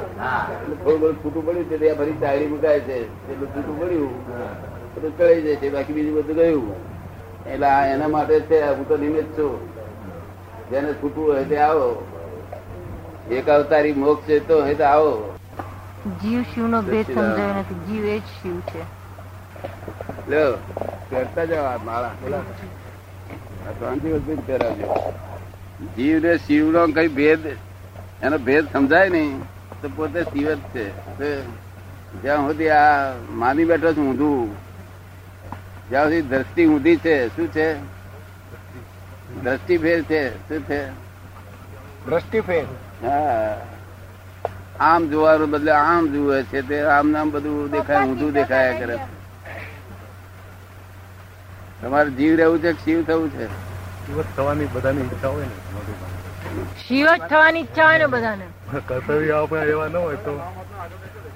થોડું 0.83 0.99
ઘણું 0.99 1.15
છૂટું 1.21 1.41
પડ્યું 1.45 1.65
છે, 1.69 1.75
ત્યાં 1.77 1.97
ફરી 1.99 2.47
મુકાય 2.53 2.81
છે. 2.87 2.97
એટલું 3.31 3.49
છૂટું 3.53 3.75
પડ્યું. 3.79 4.13
બધું 4.93 5.11
ચડાઈ 5.17 5.41
જાય 5.45 5.57
છે, 5.61 5.67
બાકી 5.75 5.93
બીજું 5.97 6.13
બધું 6.17 6.35
ગયું. 6.35 6.67
એટલે 7.51 7.69
એના 7.93 8.11
માટે 8.15 8.37
છે, 8.51 8.57
હું 8.77 8.85
તો 8.87 8.95
નિમિત્ત 8.97 9.29
છું. 9.39 9.53
જેને 10.71 10.93
છૂટવું 10.93 11.33
હોય 11.33 11.43
તે 11.43 11.57
આવો. 11.57 11.89
એક 13.31 13.49
અવતારી 13.49 13.93
મોક્ષ 13.93 14.27
છે 14.27 14.47
તો 14.47 14.61
હોય 14.61 14.75
તો 14.75 14.83
આવો. 14.83 15.39
જીવ 16.21 16.41
શિવનો 16.41 16.81
ભેદ 16.81 17.05
સમજાયો 17.15 17.53
નથી. 17.53 17.75
જીવ 17.75 18.05
એ 18.05 18.19
જ 18.19 18.23
શિવ 18.23 18.59
છે. 18.59 18.81
લ્યો 20.29 20.51
કરતા 21.09 21.45
જાવ 21.45 21.79
માળા. 21.85 22.11
બોલા. 22.21 22.41
જીવ 25.97 26.19
ને 26.19 26.37
શિવ 26.37 26.71
નો 26.71 26.87
કઈ 26.87 27.07
ભેદ 27.07 27.39
એનો 28.23 28.37
ભેદ 28.37 28.65
સમજાય 28.73 29.09
નહીં 29.09 29.41
તો 29.81 29.89
પોતે 29.95 30.23
શિવ 30.23 30.53
જ 30.53 30.57
છે. 30.57 30.85
જ્યાં 32.21 32.47
સુધી 32.47 32.69
આ 32.69 33.13
માની 33.31 33.65
બેઠો 33.65 33.93
છું 33.93 34.09
ઊંધું 34.09 34.55
જ્યાં 35.89 36.05
સુધી 36.05 36.21
દ્રષ્ટિ 36.21 36.65
ઊંધી 36.65 36.97
છે 36.97 37.27
શું 37.27 37.47
છે? 37.47 37.96
દ્રષ્ટિ 39.43 39.77
ફેર 39.77 40.01
છે. 40.01 40.47
શું 40.47 40.67
છે? 40.67 41.07
દ્રષ્ટિફેર 42.05 42.65
હા. 43.03 43.57
આમ 44.79 45.09
જોવાનું 45.09 45.49
બદલે 45.49 45.71
આમ 45.71 46.07
જુએ 46.07 46.43
છે 46.43 46.61
તે 46.61 46.81
આમ 46.81 47.09
નામ 47.09 47.31
બધું 47.31 47.71
દેખાય 47.71 48.05
ઊંધું 48.05 48.31
દેખાયા 48.31 48.79
કરે. 48.79 48.97
તમારે 51.81 52.09
જીવ 52.09 52.35
રહેવું 52.35 52.59
છે 52.59 52.73
શિવ 52.73 53.03
થવું 53.03 53.31
છે? 53.31 53.47
થવાની 54.35 54.65
બધાની 54.65 55.01
ઈચ્છા 55.01 55.27
હોય 55.27 55.45
ને 55.45 55.51
શિવ 56.87 57.07
જ 57.07 57.27
થવાની 57.29 57.59
ઈચ્છા 57.59 57.85
હોય 57.85 57.97
ને 57.97 58.05
બધાને. 58.05 58.45
કર્તવ્ય 58.87 59.31
આપણે 59.31 59.61
એવા 59.61 59.87
ન 59.87 59.95
હોય 59.95 60.15
તો. 60.15 60.41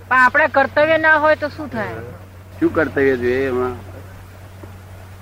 પણ 0.08 0.18
આપણા 0.18 0.48
કર્તવ્ય 0.48 0.98
ના 0.98 1.18
હોય 1.18 1.36
તો 1.36 1.50
શું 1.50 1.72
થાય? 1.72 1.94
શું 2.60 2.74
કર્તવ્ય 2.74 3.18
જોઈએ 3.18 3.48
એમાં? 3.48 3.76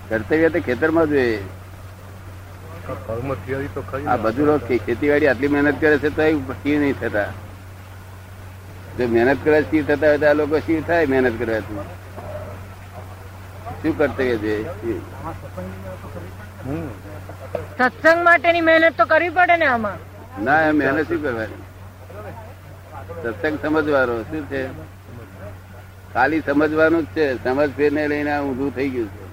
કર્તવ્ય 0.09 0.49
તો 0.49 0.59
ખેતરમાં 0.59 1.05
જોઈએ 1.05 1.38
કર્મ 1.39 1.39
થિયરી 1.39 1.39
તો 1.39 1.39
ખરી 1.39 2.78
આ 2.89 4.17
બધું 4.17 4.46
લોકો 4.46 4.77
ખેતીવાડી 4.86 5.27
આટલી 5.27 5.48
મહેનત 5.48 5.79
કરે 5.81 5.98
છે 5.98 6.10
તો 6.10 6.24
શિવ 6.63 6.79
નહીં 6.79 7.00
થતા. 7.00 7.29
જો 8.98 9.08
મહેનત 9.08 9.39
કરે 9.43 9.62
શિવ 9.62 9.86
થતા 9.86 10.08
હોય 10.08 10.17
તો 10.17 10.27
આ 10.27 10.34
લોકો 10.34 10.60
શિવ 10.60 10.79
થાય 10.88 11.05
મહેનત 11.05 11.39
કરે 11.39 11.62
શું 13.81 13.98
જોઈએ 14.17 14.58
શિવ. 14.81 15.01
સત્સંગ 17.77 18.24
માટેની 18.24 18.62
મહેનત 18.62 18.98
તો 18.98 19.05
કરવી 19.05 19.29
પડે 19.29 19.58
ને 19.58 19.65
આમાં. 19.65 19.98
ના 20.43 20.62
એ 20.62 20.72
મહેનત 20.72 21.08
શું 21.08 21.22
કરવાની? 21.22 21.63
સત્સંગ 23.24 23.55
સમજવાનો 23.62 24.15
શું 24.24 24.50
છે? 24.50 24.62
ખાલી 26.13 26.41
સમજવાનું 26.41 27.03
જ 27.03 27.08
છે. 27.15 27.25
સમજ 27.43 27.69
ફેરને 27.77 28.08
લઈને 28.08 28.34
ઊંધું 28.39 28.75
થઈ 28.75 28.89
ગયું 28.89 29.10
છે. 29.10 29.28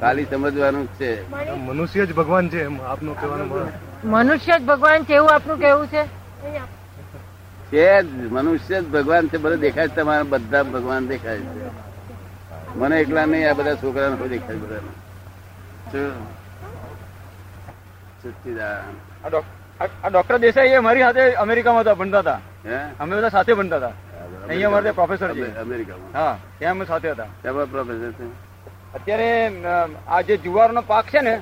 ખાલી 0.00 0.24
સમજવાનું 0.24 0.86
છે. 0.86 1.10
મનુષ્ય 1.56 2.06
જ 2.06 2.14
ભગવાન 2.14 2.48
છે 2.48 2.64
એમ 2.64 2.80
આપનો 2.82 3.12
કહેવાનો 3.12 3.44
મનુષ્ય 4.04 4.58
જ 4.58 4.62
ભગવાન 4.62 5.04
છે 5.04 5.14
એવું 5.14 5.30
આપનું 5.34 5.58
કેવું 5.58 5.86
છે? 5.86 6.02
છે 7.72 8.02
મનુષ્ય 8.28 8.82
જ 8.82 8.90
ભગવાન 8.90 9.28
છે 9.28 9.36
બધું 9.38 9.60
દેખાય 9.60 9.88
છે 9.88 9.96
તમારા 9.96 10.22
બધા 10.22 10.62
ભગવાન 10.62 11.08
દેખાય 11.08 11.38
છે. 11.38 11.70
મને 12.76 13.00
એકલા 13.00 13.26
નહીં 13.26 13.50
આ 13.50 13.52
બધા 13.52 13.74
છોકરાને 13.74 14.16
કોઈ 14.16 14.28
દેખાય 14.28 14.56
આ 20.04 20.08
ડોક્ટર 20.08 20.36
દેસાઈ 20.38 20.68
એ 20.68 20.78
મારી 20.78 21.00
સાથે 21.00 21.32
અમેરિકામાં 21.44 21.82
હતા 21.82 21.94
ભણતા 21.94 22.18
હતા. 22.18 22.40
અમે 23.00 23.16
બધા 23.16 23.28
સાથે 23.28 23.52
ભણતા 23.54 23.76
હતા. 23.76 23.92
અહીંયા 24.48 24.68
અમારે 24.68 24.90
પ્રોફેસર 24.90 25.34
છે. 25.34 25.46
અમેરિકામાં. 25.58 26.10
હા 26.14 26.38
ત્યાં 26.58 26.74
અમે 26.74 26.84
સાથે 26.84 27.10
હતા. 27.10 27.26
ત્યાં 27.42 27.70
પ્રોફેસર 27.70 28.10
છે? 28.12 28.51
અત્યારે 28.94 29.28
આ 30.08 30.22
જે 30.22 30.36
જુવારનો 30.38 30.82
પાક 30.82 31.06
છે 31.10 31.20
ને 31.22 31.34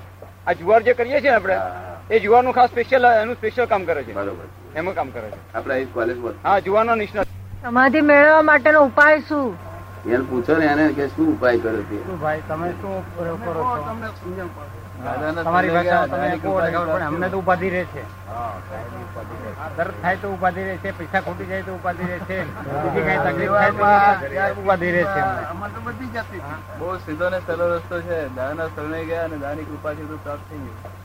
આ 0.46 0.54
જુવાર 0.54 0.82
જે 0.82 0.94
કરીએ 0.94 1.20
છીએ 1.20 1.30
ને 1.30 1.36
આપણે 1.36 1.56
હા, 1.56 1.96
એ 2.10 2.20
જુવારનું 2.20 2.52
ખાસ 2.54 2.70
સ્પેશિયલ 2.70 3.04
એનું 3.06 3.36
સ્પેશિયલ 3.36 3.66
કામ 3.68 3.84
કરે 3.84 4.04
છે. 4.04 4.12
બરોબર. 4.14 4.46
એમાં 4.74 4.94
કામ 4.94 5.10
કરે 5.12 5.28
છે. 5.30 5.38
આપડે 5.54 5.72
અહીં 5.74 5.90
કોલેજમાં 5.94 6.34
હા 6.44 6.60
જુવારનો 6.60 6.94
નિષ્ણાત. 6.96 7.28
સમાધિ 7.62 8.02
મેળવવા 8.02 8.42
માટેનો 8.42 8.80
ઉપાય 8.84 9.20
શું? 9.28 9.56
એને 10.06 10.24
પૂછો 10.24 10.56
ને 10.58 10.66
એને 10.66 10.84
કે 10.94 11.08
શું 11.08 11.28
ઉપાય 11.34 11.58
કર્યો 11.58 11.84
તે? 11.90 11.96
ભાઈ 12.22 12.42
તમે 12.48 12.68
શું 12.80 12.94
કરો 13.16 13.36
છો? 13.42 14.79
તમારી 15.00 15.70
ભાષા 15.70 16.06
તમે. 16.06 16.28
અમને 17.08 17.28
તો 17.30 17.38
ઉપાધિ 17.38 17.68
રહે 17.70 17.82
છે. 17.92 18.02
તરત 19.76 19.94
થાય 20.02 20.16
તો 20.22 20.28
ઉપાધિ 20.36 20.62
રહે 20.68 20.76
છે 20.82 20.92
પૈસા 20.98 21.22
ખોટી 21.26 21.48
જાય 21.50 21.62
તો 21.68 21.72
ઉપાધિ 21.74 22.04
રહે 22.10 22.18
છે. 22.28 22.38
બીજી 22.82 23.04
કઈ 23.08 23.18
તકલીફ 23.26 23.54
થાય 23.56 24.48
તો 24.54 24.60
ઉપાધિ 24.62 24.88
રહે 24.96 25.04
છે. 25.14 25.20
બહુ 26.78 26.88
સીધો 27.04 27.26
ને 27.30 27.38
સહેલો 27.46 27.64
રસ્તો 27.76 27.96
છે. 28.08 28.18
દાદાના 28.36 28.68
શરણે 28.74 29.04
ગયા 29.10 29.24
અને 29.28 29.36
દાની 29.44 29.68
કૃપાથી 29.70 30.06
બધું 30.08 30.20
પ્રાપ્ત 30.26 30.44
થઈ 30.50 30.60
ગયું. 30.64 30.98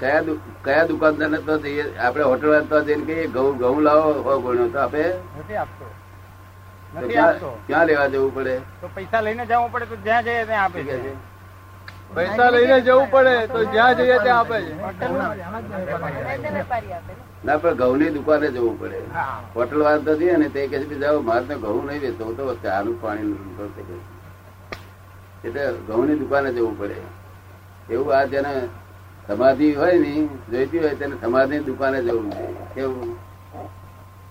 કયા 0.00 0.22
કયા 0.64 0.88
દુકાનદાર 0.88 1.30
ને 1.30 1.38
તો 1.46 1.54
જઈએ 1.62 1.84
આપણે 2.00 2.24
હોટલ 2.32 2.48
વાળા 2.50 2.68
તો 2.72 2.82
જઈને 2.90 3.04
કહીએ 3.08 3.24
ઘઉં 3.38 3.56
ઘઉં 3.62 3.80
લાવો 3.86 4.36
ગણ્યો 4.44 4.68
તો 4.74 4.78
આપે? 4.84 5.02
નથી 5.40 5.58
આપતો. 5.62 5.86
નથી 6.94 7.16
ક્યાં 7.66 7.86
લેવા 7.88 8.08
જવું 8.12 8.30
પડે? 8.36 8.54
તો 8.80 8.86
પૈસા 8.94 9.22
લઈને 9.26 9.44
જવું 9.46 9.70
પડે 9.72 9.86
તો 9.86 9.96
જ્યાં 10.06 10.24
જઈએ 10.24 10.44
ત્યાં 10.46 10.64
આપે 10.64 10.80
છે? 10.84 10.96
પૈસા 12.14 12.50
લઈને 12.50 12.80
જવું 12.80 13.10
પડે 13.10 13.46
તો 13.46 13.64
જ્યાં 13.64 13.96
જઈએ 13.96 14.18
ત્યાં 14.18 14.38
આપે 14.38 14.62
છે. 14.62 14.74
ના, 17.44 17.56
પણ 17.56 17.74
ઘઉં 17.74 17.98
ની 17.98 18.10
દુકાને 18.10 18.50
જવું 18.50 18.80
પડે. 18.80 19.00
હોટલ 19.54 19.82
વાળા 19.82 19.98
તો 19.98 20.16
જઈએ 20.16 20.36
ને 20.36 20.48
તે 20.48 20.66
કહે 20.66 20.84
જાઓ, 20.84 21.20
મારે 21.20 21.54
ઘઉં 21.54 21.86
નહીં 21.86 22.00
વેચતો. 22.00 22.32
તો 22.32 22.54
ચાનું 22.54 23.02
પાણી 23.02 23.36
એટલે 25.44 25.72
ઘઉંની 25.72 26.14
દુકાને 26.14 26.52
જવું 26.52 26.78
પડે. 26.78 26.94
એવું 27.90 28.16
આ 28.16 28.24
જેને 28.24 28.68
સમાધિ 29.28 29.74
હોય 29.74 29.98
ને, 29.98 30.28
જોઈતી 30.50 30.78
હોય 30.78 30.94
તેને 30.94 31.16
સમાધિ 31.20 31.58
દુકાને 31.58 32.02
જવું 32.02 32.30
કેવું? 32.74 33.18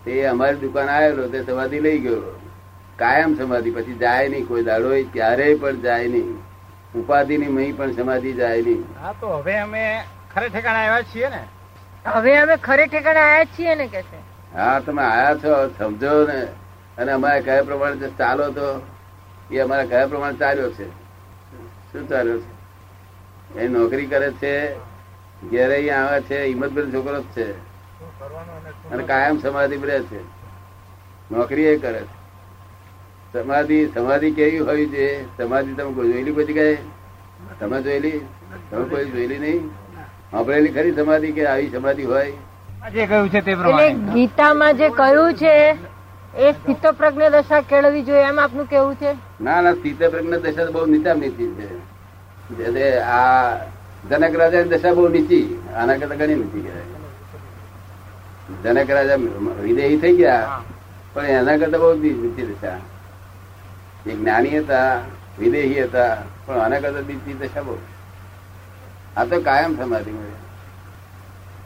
તે 0.06 0.26
અમારી 0.26 0.56
દુકાન 0.56 0.90
આવેલો, 0.90 1.28
તે 1.28 1.44
સમાધિ 1.44 1.80
લઈ 1.80 2.00
ગયો. 2.00 2.40
કાયમ 2.96 3.38
સમાધિ. 3.38 3.72
પછી 3.72 3.94
જાય 3.94 4.30
નહીં, 4.30 4.48
કોઈ 4.48 4.64
દાડો 4.64 4.90
ક્યારેય 5.14 5.56
પણ 5.56 5.76
જાય 5.76 6.08
નહીં. 6.08 6.47
ઉપાધિની 6.96 7.48
મહી 7.48 7.74
પણ 7.74 7.92
સમાધિ 7.92 8.34
જાય 8.34 8.62
નહીં. 8.62 8.86
હા 9.02 9.14
તો 9.22 9.28
હવે 9.28 9.60
અમે 9.60 10.04
ખરે 10.34 10.50
ઠેકાણે 10.50 10.80
આવ્યા 10.80 11.02
છીએ 11.02 11.30
ને? 11.30 11.40
હવે 12.06 12.38
અમે 12.38 12.56
ખરે 12.58 12.88
ઠેકાણે 12.88 13.20
આયા 13.20 13.46
છીએ 13.46 13.76
ને 13.76 13.88
કે 13.88 14.02
છે? 14.02 14.18
હા 14.54 14.80
તમે 14.80 15.02
આયા 15.02 15.36
છો 15.36 15.70
સમજો 15.78 16.24
ને. 16.28 16.48
અને 16.98 17.12
અમારે 17.12 17.42
કયા 17.42 17.64
પ્રમાણે 17.64 17.96
જો 17.96 18.10
ચાલો 18.18 18.52
તો. 18.52 18.82
એ 19.52 19.60
અમારા 19.60 19.84
કયા 19.84 20.08
પ્રમાણે 20.08 20.38
ચાલ્યો 20.38 20.70
છે? 20.70 20.88
શું 21.92 22.10
ચાલ્યો 22.10 22.38
છે? 22.38 22.48
એ 23.60 23.68
નોકરી 23.68 24.06
કરે 24.06 24.32
છે 24.32 24.76
ઘેરે 25.52 25.76
અહીંયા 25.76 26.04
આવે 26.04 26.22
છે 26.22 26.46
હિંમતભાઈ 26.46 26.92
છોકરો 26.92 27.22
જ 27.22 27.26
છે. 27.36 27.56
અને 28.92 29.04
કાયમ 29.04 29.40
સમાધિ 29.40 29.76
રહે 29.76 30.02
છે. 30.02 30.20
નોકરી 31.32 31.66
એ 31.66 31.78
કરે 31.78 32.00
છે. 32.00 32.17
સમાધિ 33.34 33.78
સમાધિ 33.96 34.32
કેવી 34.32 34.60
હોય 34.60 34.86
છે? 34.94 35.26
સમાધિ 35.38 35.74
તમે 35.74 35.94
કોઈ 35.96 36.12
જોયેલી 36.12 36.34
પછી 36.38 36.54
જગ્યાએ 36.54 36.78
તમે 37.60 37.82
જોયેલી? 37.82 38.22
તમે 38.70 38.86
કોઈ 38.90 39.10
જોયેલી 39.12 39.40
નહીં? 39.40 39.62
સાંભળેલી 40.32 40.74
ખરી 40.78 40.96
સમાધિ 41.00 41.32
કે 41.38 41.44
આવી 41.52 41.70
સમાધિ 41.76 42.04
હોય? 42.04 42.32
જે 42.94 43.08
કહ્યું 43.08 43.30
છે 43.30 43.42
તે 43.42 43.56
પ્રમાણે. 43.56 44.00
ગીતામાં 44.16 44.78
જે 44.78 44.90
કહ્યું 45.00 45.36
છે 45.36 45.54
એ 46.38 46.54
સ્થિત 46.54 46.84
પ્રજ્ઞ 46.98 47.30
દશા 47.36 47.62
કેળવી 47.70 48.04
જોઈએ 48.10 48.26
એમ 48.32 48.40
આપનું 48.40 48.68
કેવું 48.74 48.98
છે? 48.98 49.16
ના 49.40 49.62
ના 49.62 49.76
સ્થિત 49.80 49.98
પ્રજ્ઞ 50.12 50.36
દશા 50.44 50.72
બહુ 50.72 50.86
નીચા 50.96 51.14
નીચી 51.14 51.52
છે. 51.58 51.68
એટલે 52.66 52.86
આ 53.02 53.58
જનક 54.10 54.34
રાજાની 54.42 54.72
દશા 54.74 54.96
બહુ 54.96 55.08
નીચી 55.16 55.46
આના 55.76 55.98
કરતા 56.02 56.18
ઘણી 56.20 56.36
નીચી 56.42 56.64
કહેવાય. 56.66 56.98
જનક 58.64 58.90
રાજા 58.90 59.18
વિદેહી 59.64 59.98
થઈ 60.04 60.18
ગયા 60.20 60.62
પણ 61.14 61.26
એના 61.40 61.58
કરતા 61.64 61.80
બહુ 61.80 61.90
નીચી 62.04 62.48
દશા. 62.52 62.80
એ 64.08 64.14
જ્ઞાની 64.14 64.58
હતા 64.60 64.90
વિદેહી 65.40 65.82
હતા 65.82 66.14
પણ 66.46 66.62
આના 66.62 66.82
કરતા 66.84 67.06
બીજી 67.10 67.36
દશા 67.42 67.64
બહુ 67.64 67.76
આ 69.18 69.26
તો 69.26 69.42
કાયમ 69.42 69.74
સમાધિ 69.78 70.12
મળે 70.12 70.36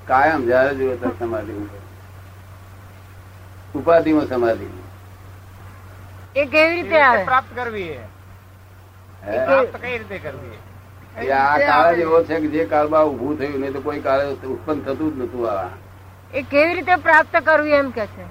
કાયમ 0.07 0.41
જયારે 0.45 0.71
જુઓ 0.75 0.95
ત્યારે 0.95 1.17
સમાધિ 1.19 1.53
મળે 1.53 1.79
ઉપાધિમાં 3.75 4.27
સમાધિ. 4.27 4.67
એ 6.35 6.45
કેવી 6.47 6.73
રીતે 6.73 6.99
પ્રાપ્ત 7.25 7.51
કરવી 7.55 7.89
એ. 7.91 8.01
કઈ 9.75 9.97
રીતે 9.97 10.17
કરવી 10.19 10.59
આ 11.33 11.57
કાળ 11.61 11.95
જ 11.95 12.01
એવો 12.01 12.19
છે 12.23 12.35
કે 12.41 12.47
જે 12.49 12.65
કાળમાં 12.65 13.07
ઉભું 13.07 13.37
થયું 13.37 13.59
નહીં 13.61 13.73
તો 13.73 13.81
કોઈ 13.81 14.01
કાળ 14.01 14.21
ઉત્પન્ન 14.47 14.79
થતું 14.85 15.09
જ 15.11 15.23
નતું 15.23 15.45
આ. 15.49 15.69
એ 16.33 16.43
કેવી 16.45 16.73
રીતે 16.75 16.95
પ્રાપ્ત 17.07 17.35
કરવી 17.45 17.77
એમ 17.79 17.91
કે 17.91 18.05
છે? 18.15 18.25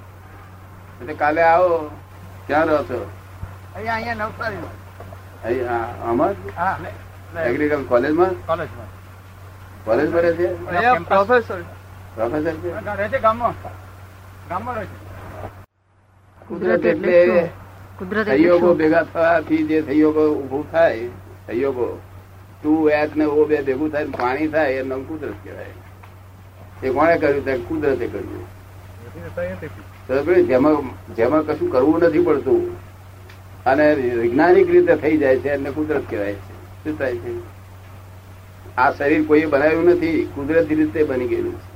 એટલે 1.00 1.14
કાલે 1.16 1.42
આવો 1.44 1.90
ક્યાં 2.46 2.68
રહો 2.68 2.78
છો? 2.84 3.00
અહીંયા 3.74 3.94
અહીંયા 3.94 4.14
નવસારીમાં. 4.14 4.70
અહીં 5.42 5.70
આ- 5.70 6.10
આમાં? 6.10 6.34
હા. 6.56 6.78
એગ્રીકલ્ચર 7.40 7.82
કોલેજમાં. 7.84 8.46
કોલેજમાં 8.46 9.00
કોલેજ 9.84 10.12
ભરે 10.12 10.32
છે 10.32 10.54
પ્રોફેસર 10.98 11.62
પ્રોફેસર 12.14 12.52
છે? 12.52 12.86
રહે 12.96 13.08
છે 13.08 13.18
ગામમાં. 13.18 13.54
ગામમાં 14.48 14.74
રહે 14.74 14.84
છે. 14.84 15.10
કુદરત 16.48 16.86
એટલે 16.86 17.48
કુદરત 17.98 18.26
સહયોગો 18.26 18.74
ભેગા 18.74 19.02
થવાથી 19.02 19.66
જે 19.66 19.82
સહયોગો 19.82 20.20
ઉભું 20.20 20.72
થાય 20.72 21.06
સહયોગો 21.46 22.00
ટુ 22.62 22.88
એચ 22.88 23.16
ને 23.16 23.24
ઓ 23.24 23.44
બે 23.44 23.62
ભેગું 23.62 23.90
થાય 23.90 24.04
પાણી 24.04 24.48
થાય 24.48 24.72
એનું 24.72 24.88
નામ 24.88 25.02
કુદરત 25.02 25.34
કહેવાય. 25.44 25.66
એ 26.82 26.90
કોણે 26.90 27.18
કર્યું? 27.18 27.44
તે 27.44 27.56
કુદરતે 27.56 28.06
કર્યું. 28.06 28.46
જેમાં 30.46 30.74
જેમાં 31.14 31.42
કશું 31.42 31.70
કરવું 31.70 32.00
નથી 32.00 32.22
પડતું. 32.22 32.89
અને 33.66 33.94
વૈજ્ઞાનિક 33.94 34.70
રીતે 34.70 34.94
થઈ 34.96 35.16
જાય 35.16 35.36
છે 35.36 35.48
એને 35.48 35.70
કુદરત 35.70 36.10
કહેવાય 36.10 36.32
છે. 36.32 36.84
શું 36.84 36.98
થાય 36.98 37.16
છે? 37.16 37.32
આ 38.76 38.90
શરીર 38.90 39.24
કોઈ 39.24 39.44
બનાવ્યું 39.44 39.84
નથી, 39.84 40.28
કુદરતી 40.34 40.74
રીતે 40.74 41.04
બની 41.04 41.28
ગયેલું 41.28 41.54
છે. 41.54 41.70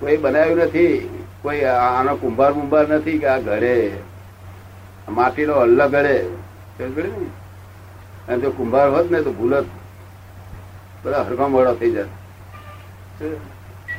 કોઈ 0.00 0.16
બનાવ્યું 0.16 0.58
નથી, 0.58 1.24
કોઈ 1.42 1.60
આનો 1.62 2.16
કુંભાર 2.16 2.52
મુંભાર 2.52 2.88
નથી 2.88 3.18
કે 3.18 3.26
આ 3.26 3.38
ઘરે, 3.38 3.90
માટીનો 5.08 5.54
હલ્લો 5.54 5.88
ઘડે 5.88 6.22
ને? 6.80 7.30
અને 8.28 8.38
જો 8.38 8.50
કુંભાર 8.50 8.90
હોત 8.90 9.10
ને 9.10 9.22
તો 9.22 9.32
ભૂલત 9.32 9.64
બધા 11.04 11.22
હરકમ 11.22 11.50
મોડા 11.50 11.72
થઈ 11.72 11.90
જાય 11.90 12.04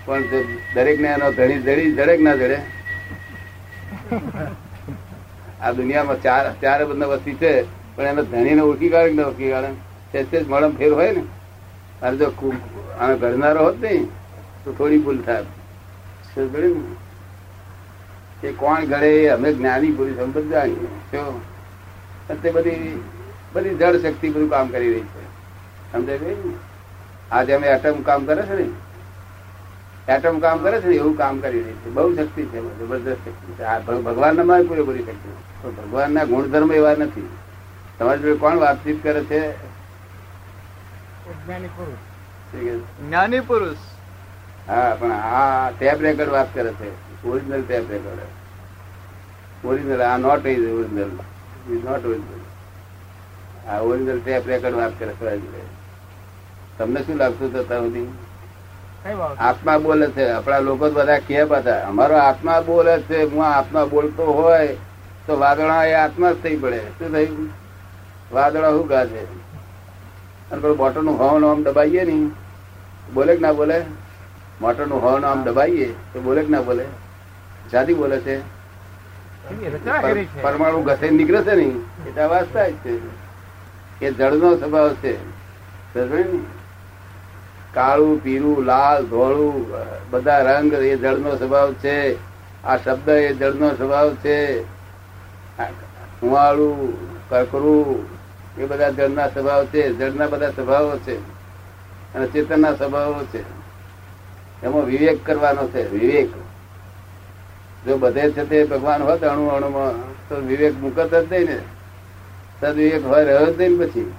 પણ 0.05 0.21
દરેકને 0.21 0.57
દરેક 0.75 0.99
એનો 0.99 1.31
ધણી 1.31 1.61
જડી 1.61 1.91
જડે 1.91 2.17
કે 2.17 2.23
ના 2.23 2.35
જડે 2.35 2.57
આ 5.61 5.71
દુનિયામાં 5.71 6.21
ચાર 6.21 6.45
ચાર 6.61 6.79
બધા 6.85 7.05
વસ્તી 7.05 7.35
છે, 7.35 7.53
પણ 7.95 8.03
એને 8.03 8.23
ધણીને 8.23 8.61
ઓળખી 8.61 8.89
કાઢે 8.89 9.13
ને 9.13 9.23
ઓળખી 9.23 9.49
કાઢે? 9.49 9.71
તે 10.11 10.41
જ 10.41 10.47
મળમ 10.47 10.73
ફેર 10.75 10.91
હોય 10.93 11.11
ને. 11.11 11.23
અરે 12.01 12.15
જો 12.17 12.27
આનો 12.99 13.13
ઘડનારો 13.17 13.59
હોત 13.65 13.77
નહીં 13.83 14.05
તો 14.63 14.69
થોડી 14.73 14.97
ભૂલ 14.97 15.21
થાય. 15.21 15.45
એ 18.43 18.51
કોણ 18.51 18.85
ઘડે 18.85 19.11
અમે 19.29 19.49
જ્ઞાની 19.53 19.91
પુરુષ, 19.91 20.17
અમે 20.17 20.31
બધા 20.31 20.65
જાણીએ 20.65 22.37
તે 22.41 22.49
બધી 22.51 23.01
બધી 23.53 23.75
જળ 23.75 23.95
શક્તિ 23.97 24.27
બધું 24.29 24.49
કામ 24.49 24.67
કરી 24.67 24.91
રહી 24.93 25.07
છે. 25.11 25.23
સમજાય 25.91 26.35
આજે 27.31 27.51
અમે 27.53 27.67
એટમ 27.67 28.01
કામ 28.01 28.21
કરે 28.25 28.41
છે 28.41 28.55
ને 28.55 28.67
એટમ 30.09 30.39
કામ 30.39 30.57
કરે 30.57 30.81
છે 30.81 30.87
ને 30.87 30.95
એવું 30.95 31.17
કામ 31.17 31.39
કરી 31.39 31.61
રહી 31.61 31.73
છે. 31.73 31.89
બહુ 31.89 32.15
શક્તિ 32.15 32.45
છે 32.45 32.79
જબરદસ્ત 32.79 33.17
શક્તિ 33.17 33.53
છે. 33.53 33.63
આ 33.63 33.79
ભગ- 33.79 34.01
ભગવાનના 34.01 34.43
માં 34.43 34.63
પૂરેપૂરી 34.63 34.99
શક્તિ 34.99 35.13
છે. 35.13 35.63
પણ 35.63 35.85
ભગવાનના 35.85 36.23
ગુણધર્મ 36.23 36.73
એવા 36.73 36.91
નથી. 36.91 37.29
તમારી 37.99 38.19
જોડે 38.19 38.33
કોણ 38.33 38.57
વાતચીત 38.57 39.03
કરે 39.03 39.23
છે? 39.23 39.51
જ્ઞાની 43.07 43.39
પુરુષ. 43.39 43.77
હા 44.67 44.95
પણ 44.99 45.11
આ 45.11 45.69
ટેપ 45.69 46.01
રેકર્ડ 46.01 46.29
વાત 46.29 46.53
કરે 46.53 46.73
છે. 46.73 47.23
Original 47.27 47.61
tape 47.61 47.91
record. 47.91 48.17
ઓરિજિનલ 49.65 50.01
આ 50.01 50.17
not 50.17 50.45
is 50.45 50.59
original. 50.59 51.09
Is 51.73 51.83
not 51.85 52.05
original. 52.05 53.69
આ 53.69 53.79
ઓરિજિનલ 53.79 54.19
ટેપ 54.19 54.47
રેકર્ડ 54.47 54.75
વાત 54.75 54.99
કરે 54.99 55.13
છે 55.13 55.79
તમને 56.77 57.01
શું 57.01 57.15
લાગતું 57.15 57.49
હતું 57.49 57.67
ત્યાં 57.67 57.81
સુધી? 57.81 58.11
આત્મા 59.39 59.77
બોલે 59.77 60.07
છે. 60.11 60.29
આપણા 60.29 60.59
લોકો 60.59 60.89
બધા 60.89 61.19
કે 61.19 61.43
બધા 61.43 61.87
અમારો 61.87 62.15
આત્મા 62.15 62.61
બોલે 62.61 63.01
છે 63.01 63.23
હું 63.23 63.45
આત્મા 63.45 63.85
બોલતો 63.85 64.25
હોય 64.25 64.75
તો 65.27 65.39
વાદળા 65.39 65.85
એ 65.85 65.93
આત્મા 65.93 66.31
જ 66.31 66.35
થઈ 66.43 66.55
પડે. 66.55 66.79
શું 66.79 67.11
થયું? 67.11 67.49
વાદળા 68.31 68.69
શું 68.69 68.87
ગાજે 68.87 69.23
અને 70.51 70.61
પેલું 70.61 70.77
મોટરનું 70.77 71.19
હવાનું 71.19 71.51
આમ 71.51 71.63
દબાઈએ 71.63 72.03
ને 72.03 72.31
બોલે 73.13 73.35
કે 73.35 73.41
ના 73.41 73.53
બોલે? 73.53 73.81
મોટરનું 74.61 75.03
હવાનું 75.03 75.29
આમ 75.29 75.43
દબાઈએ 75.43 75.93
તો 76.13 76.21
બોલે 76.21 76.41
કે 76.41 76.49
ના 76.49 76.61
બોલે? 76.61 76.85
જાદી 77.71 77.93
બોલે 77.93 78.19
છે. 78.19 78.35
પરમાણુ 80.41 80.83
ઘસે 80.83 81.09
નીકળે 81.09 81.41
છે 81.41 81.55
ને 81.55 81.67
એટલે 82.07 82.21
અવાજ 82.21 82.45
થાય 82.53 82.71
છે. 82.71 82.93
એ 84.05 84.11
જળનો 84.11 84.55
સ્વભાવ 84.57 84.93
છે. 84.93 85.13
ને? 85.95 86.58
કાળું, 87.73 88.23
પીળું, 88.23 88.63
લાલ, 88.63 89.05
ધોળું, 89.05 89.65
બધા 90.09 90.39
રંગ 90.39 90.73
એ 90.73 90.95
જળનો 90.95 91.35
સ્વભાવ 91.35 91.73
છે. 91.73 92.17
આ 92.63 92.77
શબ્દ 92.77 93.09
એ 93.09 93.33
જળનો 93.33 93.69
સ્વભાવ 93.69 94.15
છે. 94.15 94.63
આ 95.59 96.53
કકરું, 97.29 98.05
એ 98.57 98.65
બધા 98.65 98.89
જળના 98.89 99.27
સ્વભાવ 99.27 99.65
છે. 99.65 99.93
જળના 99.93 100.27
બધા 100.27 100.49
સ્વભાવો 100.49 100.97
છે. 100.97 101.17
અને 102.13 102.27
ચેતનના 102.27 102.73
સ્વભાવો 102.73 103.23
છે. 103.23 103.43
એમાં 104.63 104.85
વિવેક 104.85 105.25
કરવાનો 105.25 105.67
છે, 105.67 105.91
વિવેક. 105.91 106.29
જો 107.87 107.97
બધે 107.97 108.31
છે 108.31 108.49
તે 108.49 108.65
ભગવાન 108.65 109.03
હોત 109.03 109.23
અણુ 109.23 109.47
અણુમાં, 109.47 110.11
તો 110.29 110.35
વિવેક 110.35 110.77
મુકત 110.77 111.15
જ 111.15 111.33
નહીં 111.33 111.45
ને. 111.45 111.59
સદવિવેક 112.61 113.05
હોય 113.05 113.23
રહ્યો 113.23 113.45
જ 113.45 113.61
નહીં 113.61 113.77
પછી. 113.77 114.13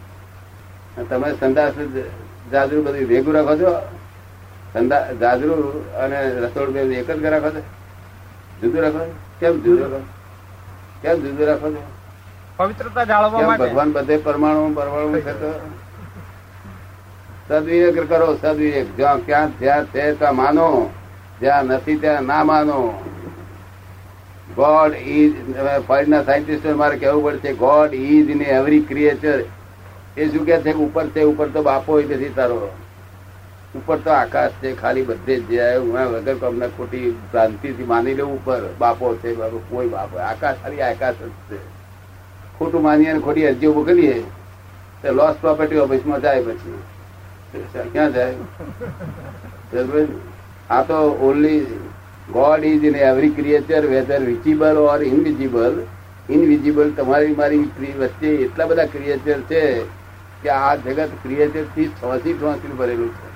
તમે 1.08 1.34
સંદાસ 1.34 1.72
જાજરું 2.52 2.84
બધું 2.84 3.08
ભેગું 3.08 3.34
રાખો 3.34 3.54
છો? 3.56 3.72
ધંધા 4.74 5.12
જાજરું 5.20 5.60
અને 5.94 6.18
રસોડ 6.40 6.70
બે 6.70 6.80
એક 6.80 7.10
જ 7.10 7.24
રાખો 7.24 7.50
છો? 7.50 7.62
જુદું 8.60 8.80
રાખો 8.82 8.98
કેમ 9.40 9.54
જુદું 9.60 9.80
રાખો 9.82 10.00
કેમ 11.02 11.16
જુદું 11.20 11.46
રાખો 11.46 11.68
છો? 11.70 11.82
પવિત્રતા 12.56 13.04
જાળવવા 13.04 13.42
માટે. 13.42 13.64
ભગવાન 13.64 13.92
બધે 13.92 14.16
પરમાણુ 14.16 14.74
પરમાણુ 14.74 15.20
છે 15.20 15.32
તો 15.32 15.50
સદવિવેક 17.48 18.08
કરો 18.08 18.38
સદવિવેક. 18.42 18.96
જ્યાં 18.96 19.18
ક્યાં 19.26 19.58
જ્યાં 19.58 19.84
છે 19.84 20.02
ત્યાં 20.14 20.36
માનો 20.36 20.90
જ્યાં 21.40 21.64
નથી 21.64 21.96
ત્યાં 21.96 22.22
ના 22.22 22.44
માનો. 22.44 22.80
ગોડ 24.56 24.92
ઇઝ 24.94 25.34
ફોરેનના 25.86 26.22
સાયન્ટિસ્ટ 26.22 26.66
મારે 26.66 26.96
કહેવું 26.96 27.24
પડશે 27.24 27.52
God 27.54 27.94
is 27.94 28.30
in 28.30 28.42
every 28.42 28.80
creature 28.80 29.38
એ 30.16 30.28
શું 30.28 30.44
કે 30.46 30.56
છે, 30.58 30.72
ઉપર 30.74 31.06
છે, 31.06 31.22
ઉપર 31.22 31.48
તો 31.48 31.62
બાપો 31.62 31.92
હોય 31.92 32.04
નથી 32.04 32.28
તારો. 32.36 32.70
ઉપર 33.74 33.96
તો 33.96 34.10
આકાશ 34.10 34.50
છે, 34.62 34.74
ખાલી 34.76 35.02
બધે 35.02 35.34
જ 35.36 35.48
જાય 35.48 35.78
હું 35.78 35.92
વગર 36.12 36.46
અમને 36.46 36.68
ખોટી 36.68 37.10
ભ્રાંતિથી 37.10 37.84
માની 37.84 38.14
લેવું 38.14 38.34
ઉપર. 38.38 38.62
બાપો 38.78 39.14
છે 39.16 39.34
બાપો 39.34 39.58
કોઈ 39.70 39.88
બાપો 39.88 40.16
આકાશ 40.18 40.56
ખાલી 40.62 40.82
આકાશ 40.82 41.14
જ 41.16 41.30
છે. 41.50 41.58
ખોટું 42.58 42.82
માની 42.82 43.06
અને 43.06 43.20
ખોટી 43.20 43.46
અરજીઓ 43.46 43.72
મોકલીએ, 43.72 44.16
તો 45.02 45.12
લોસ 45.12 45.36
પ્રોપર્ટી 45.40 45.78
ઓફિસમાં 45.78 46.20
જાય 46.20 46.42
પછી. 46.42 46.78
ક્યાં 47.92 48.12
જાય? 48.12 48.34
આ 50.70 50.82
તો 50.82 50.96
only 51.28 51.60
God 52.32 52.64
is 52.64 52.84
in 52.84 52.96
every 52.96 53.30
creature 53.30 53.86
whether 53.86 54.20
visible 54.20 54.76
or 54.78 55.02
invisible 55.02 55.80
invisible 56.30 56.90
તમારી, 56.90 57.34
મારી 57.34 57.94
વચ્ચે 57.98 58.28
એટલા 58.28 58.66
બધા 58.66 58.84
ક્રિએચર 58.86 59.40
છે. 59.50 59.64
કે 60.42 60.48
આ 60.48 60.74
જગત 60.76 61.10
ક્રિએચરથી 61.22 61.88
છ 61.88 61.90
ઠોસી 62.00 62.32
ભરેલું 62.78 63.10
છે. 63.14 63.28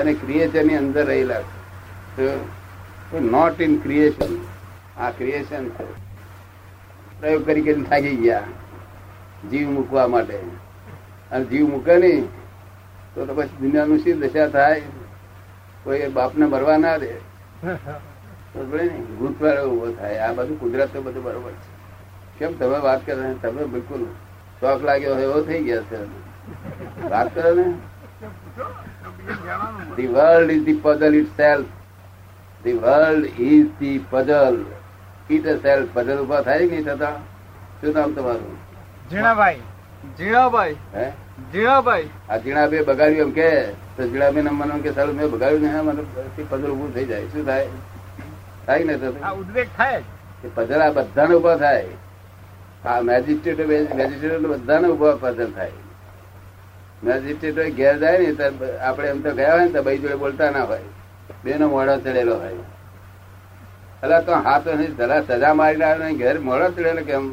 અને 0.00 0.14
ક્રિએચરની 0.14 0.76
અંદર 0.76 1.06
રહેલા 1.06 1.42
છે. 1.42 2.28
નોટ 3.20 3.60
ઇન 3.60 3.78
ક્રિએશન 3.78 4.32
આ 4.98 5.10
ક્રિએશન 5.10 5.68
છે. 5.68 5.86
પ્રયોગ 7.20 7.46
કરી 7.46 7.62
કરીને 7.62 7.84
થાકી 7.84 8.16
ગયા. 8.16 8.42
જીવ 9.50 9.68
મૂકવા 9.70 10.06
માટે. 10.06 10.38
અને 11.30 11.44
જીવ 11.44 11.68
મૂકે 11.68 11.96
નહીં, 11.96 12.24
તો 13.14 13.26
તો 13.26 13.34
પછી 13.34 13.56
દુનિયાનું 13.60 13.98
શી 13.98 14.12
દશા 14.12 14.48
થાય? 14.48 14.82
કોઈ 15.84 16.08
બાપને 16.08 16.46
મરવા 16.46 16.76
ના 16.76 16.96
દે. 16.96 17.12
બરોબર 18.54 19.64
ઊભો 19.66 19.94
થાય. 19.98 20.18
આ 20.18 20.32
બધું 20.32 20.60
કુદરત 20.60 20.96
બધું 20.96 21.22
બરોબર 21.22 21.52
છે. 21.52 21.70
કેમ 22.38 22.58
તમે 22.58 22.78
વાત 22.78 23.06
કરો 23.06 23.34
તમે 23.42 23.64
બિલકુલ 23.64 24.04
શોખ 24.60 24.82
લાગ્યો 24.82 25.18
એવો 25.18 25.40
થઈ 25.42 25.62
ગયા 25.62 25.82
છે. 25.90 26.31
વાત 27.10 27.34
કરો 27.34 27.54
ને. 27.54 27.66
The 29.96 30.06
world 30.06 30.50
is 30.50 30.64
the 30.64 30.80
puzzle 30.82 31.14
itself 31.36 31.66
the 32.64 32.72
world 32.72 33.40
is 33.40 33.66
the 33.80 33.98
puzzle 34.10 34.56
itself 35.62 35.88
puzzle 35.92 36.18
ઊભા 36.18 36.40
થાય 36.40 36.66
નહીં 36.72 36.84
થતા? 36.84 37.16
શું 37.80 37.94
નામ 37.94 38.12
તમારું? 38.12 38.56
ઝીણાભાઈ. 39.10 39.60
ઝીણાભાઈ. 40.18 40.76
હે? 40.94 41.06
ઝીણાભાઈ. 41.52 42.08
આ 42.30 42.38
ઝીણાભાઈ 42.38 42.84
બગાડ્યું 42.84 43.28
એમ 43.28 43.32
કે? 43.32 43.48
તો 43.96 44.08
જીણાબે 44.08 44.40
મને 44.40 44.80
કે 44.82 44.92
સારું 44.92 45.14
મેં 45.16 45.30
બગાડ્યું 45.30 45.62
ને 45.62 45.80
મને 45.80 46.02
પઝલ 46.50 46.70
ઉભું 46.70 46.94
થઈ 46.94 47.04
જાય. 47.04 47.26
શું 47.26 47.46
થાય? 47.46 47.68
થાય 48.66 48.84
ને 48.84 48.94
થતું? 48.96 49.22
ઉદ્વેગ 49.40 49.68
થાય 49.76 50.02
એ 50.44 50.48
પઝલ 50.54 50.80
આ 50.82 50.90
બધાને 50.90 51.34
ઊભા 51.34 51.56
થાય. 51.56 51.86
આ 52.84 53.00
મેજિસ્ટ્રેટ 53.00 53.68
મેજિસ્ટ્રેટ 53.68 54.46
બધાને 54.52 54.88
ઊભા 54.88 55.16
પઝલ 55.20 55.50
થાય. 55.50 55.81
મેજિસ્ટ્રેટ 57.02 57.76
ઘેર 57.76 57.94
જાય 57.98 58.18
ને 58.20 58.32
તો 58.34 58.50
આપણે 58.82 59.08
એમ 59.08 59.22
તો 59.22 59.30
ગયા 59.32 59.52
હોય 59.52 59.64
ને 59.64 59.72
તો 59.72 59.82
ભાઈ 59.82 60.02
જોડે 60.02 60.16
બોલતા 60.16 60.50
ના 60.50 60.66
હોય 60.66 60.88
બેનો 61.44 61.68
મોડો 61.68 61.96
ચડેલો 61.98 62.36
હોય 62.36 62.64
એટલે 64.02 64.18
તો 64.24 64.42
હાથ 64.42 64.68
નહીં 64.74 64.94
જરા 64.96 65.22
સજા 65.24 65.54
મારી 65.54 65.78
લાવે 65.78 66.06
ઘેર 66.18 66.36
મોડો 66.42 66.70
ચડેલો 66.70 67.04
કેમ 67.04 67.32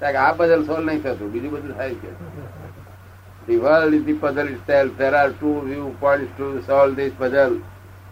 કે 0.00 0.16
આ 0.18 0.32
પઝલ 0.34 0.66
સોલ્વ 0.66 0.84
નહીં 0.84 1.02
થતું 1.02 1.32
બીજું 1.32 1.50
બધું 1.52 1.74
થાય 1.74 1.94
છે 2.02 2.10
The 3.42 3.58
world 3.58 3.94
is 3.94 4.04
the 4.04 4.14
puzzle 4.14 4.48
itself. 4.48 4.96
There 4.96 5.14
are 5.14 5.30
two 5.32 5.62
viewpoints 5.62 6.36
to 6.36 6.62
solve 6.62 6.94
this 6.94 7.12
puzzle. 7.14 7.60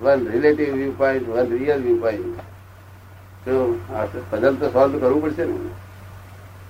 One 0.00 0.24
relative 0.26 0.74
viewpoint, 0.74 1.28
one 1.30 1.50
real 1.50 1.78
viewpoint. 1.80 2.40
તો 3.44 3.56
પઝલ 4.30 4.56
તો 4.56 4.70
સોલ્વ 4.70 4.96
કરવું 4.96 5.20
પડશે 5.22 5.44
ને 5.44 5.58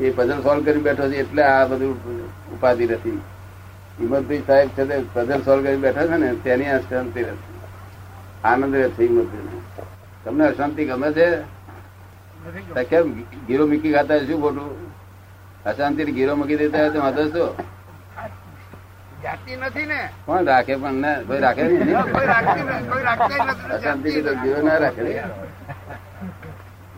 એ 0.00 0.12
પઝલ 0.12 0.42
સોલ્વ 0.42 0.64
કરી 0.64 0.82
બેઠો 0.82 1.06
છે 1.08 1.18
એટલે 1.18 1.42
આ 1.44 1.64
બધું 1.66 2.18
ઉપાધિ 2.52 2.88
નથી 2.88 3.14
હિંમતભાઈ 3.98 4.42
સાહેબ 4.46 4.68
છે 4.76 4.82
તે 4.86 4.96
પઝલ 5.12 5.40
સોલ્વ 5.42 5.62
કરી 5.64 5.76
બેઠા 5.76 6.06
છે 6.06 6.16
ને 6.16 6.28
તેની 6.44 6.70
અશાંતિ 6.78 7.20
શાંતિ 7.24 7.46
આનંદ 8.44 8.74
રહે 8.74 8.88
છે 8.88 9.02
હિંમતભાઈને. 9.04 9.60
તમને 10.24 10.44
અશાંતિ 10.46 10.82
ગમે 10.84 11.08
છે? 11.12 11.28
કેમ 12.90 13.06
ગીરો 13.46 13.64
મૂકી 13.66 13.92
ખાતા 13.92 14.20
શું 14.26 14.40
ખોટું? 14.42 14.70
અશાંતિ 15.66 16.12
ગીરો 16.12 16.32
મૂકી 16.36 16.56
દેતા 16.56 16.78
હોય 16.78 16.90
તો 16.90 16.98
વાંધો 17.00 17.24
ને. 19.86 20.00
કોણ 20.26 20.42
રાખે 20.44 20.74
પણ 20.76 20.94
ના 20.94 21.16
કોઈ 21.28 21.40
રાખે 21.40 21.62
અશાંતિ 23.76 24.22
તો 24.22 24.32
ગીરો 24.42 24.60
ના 24.62 24.78
રાખે. 24.78 25.02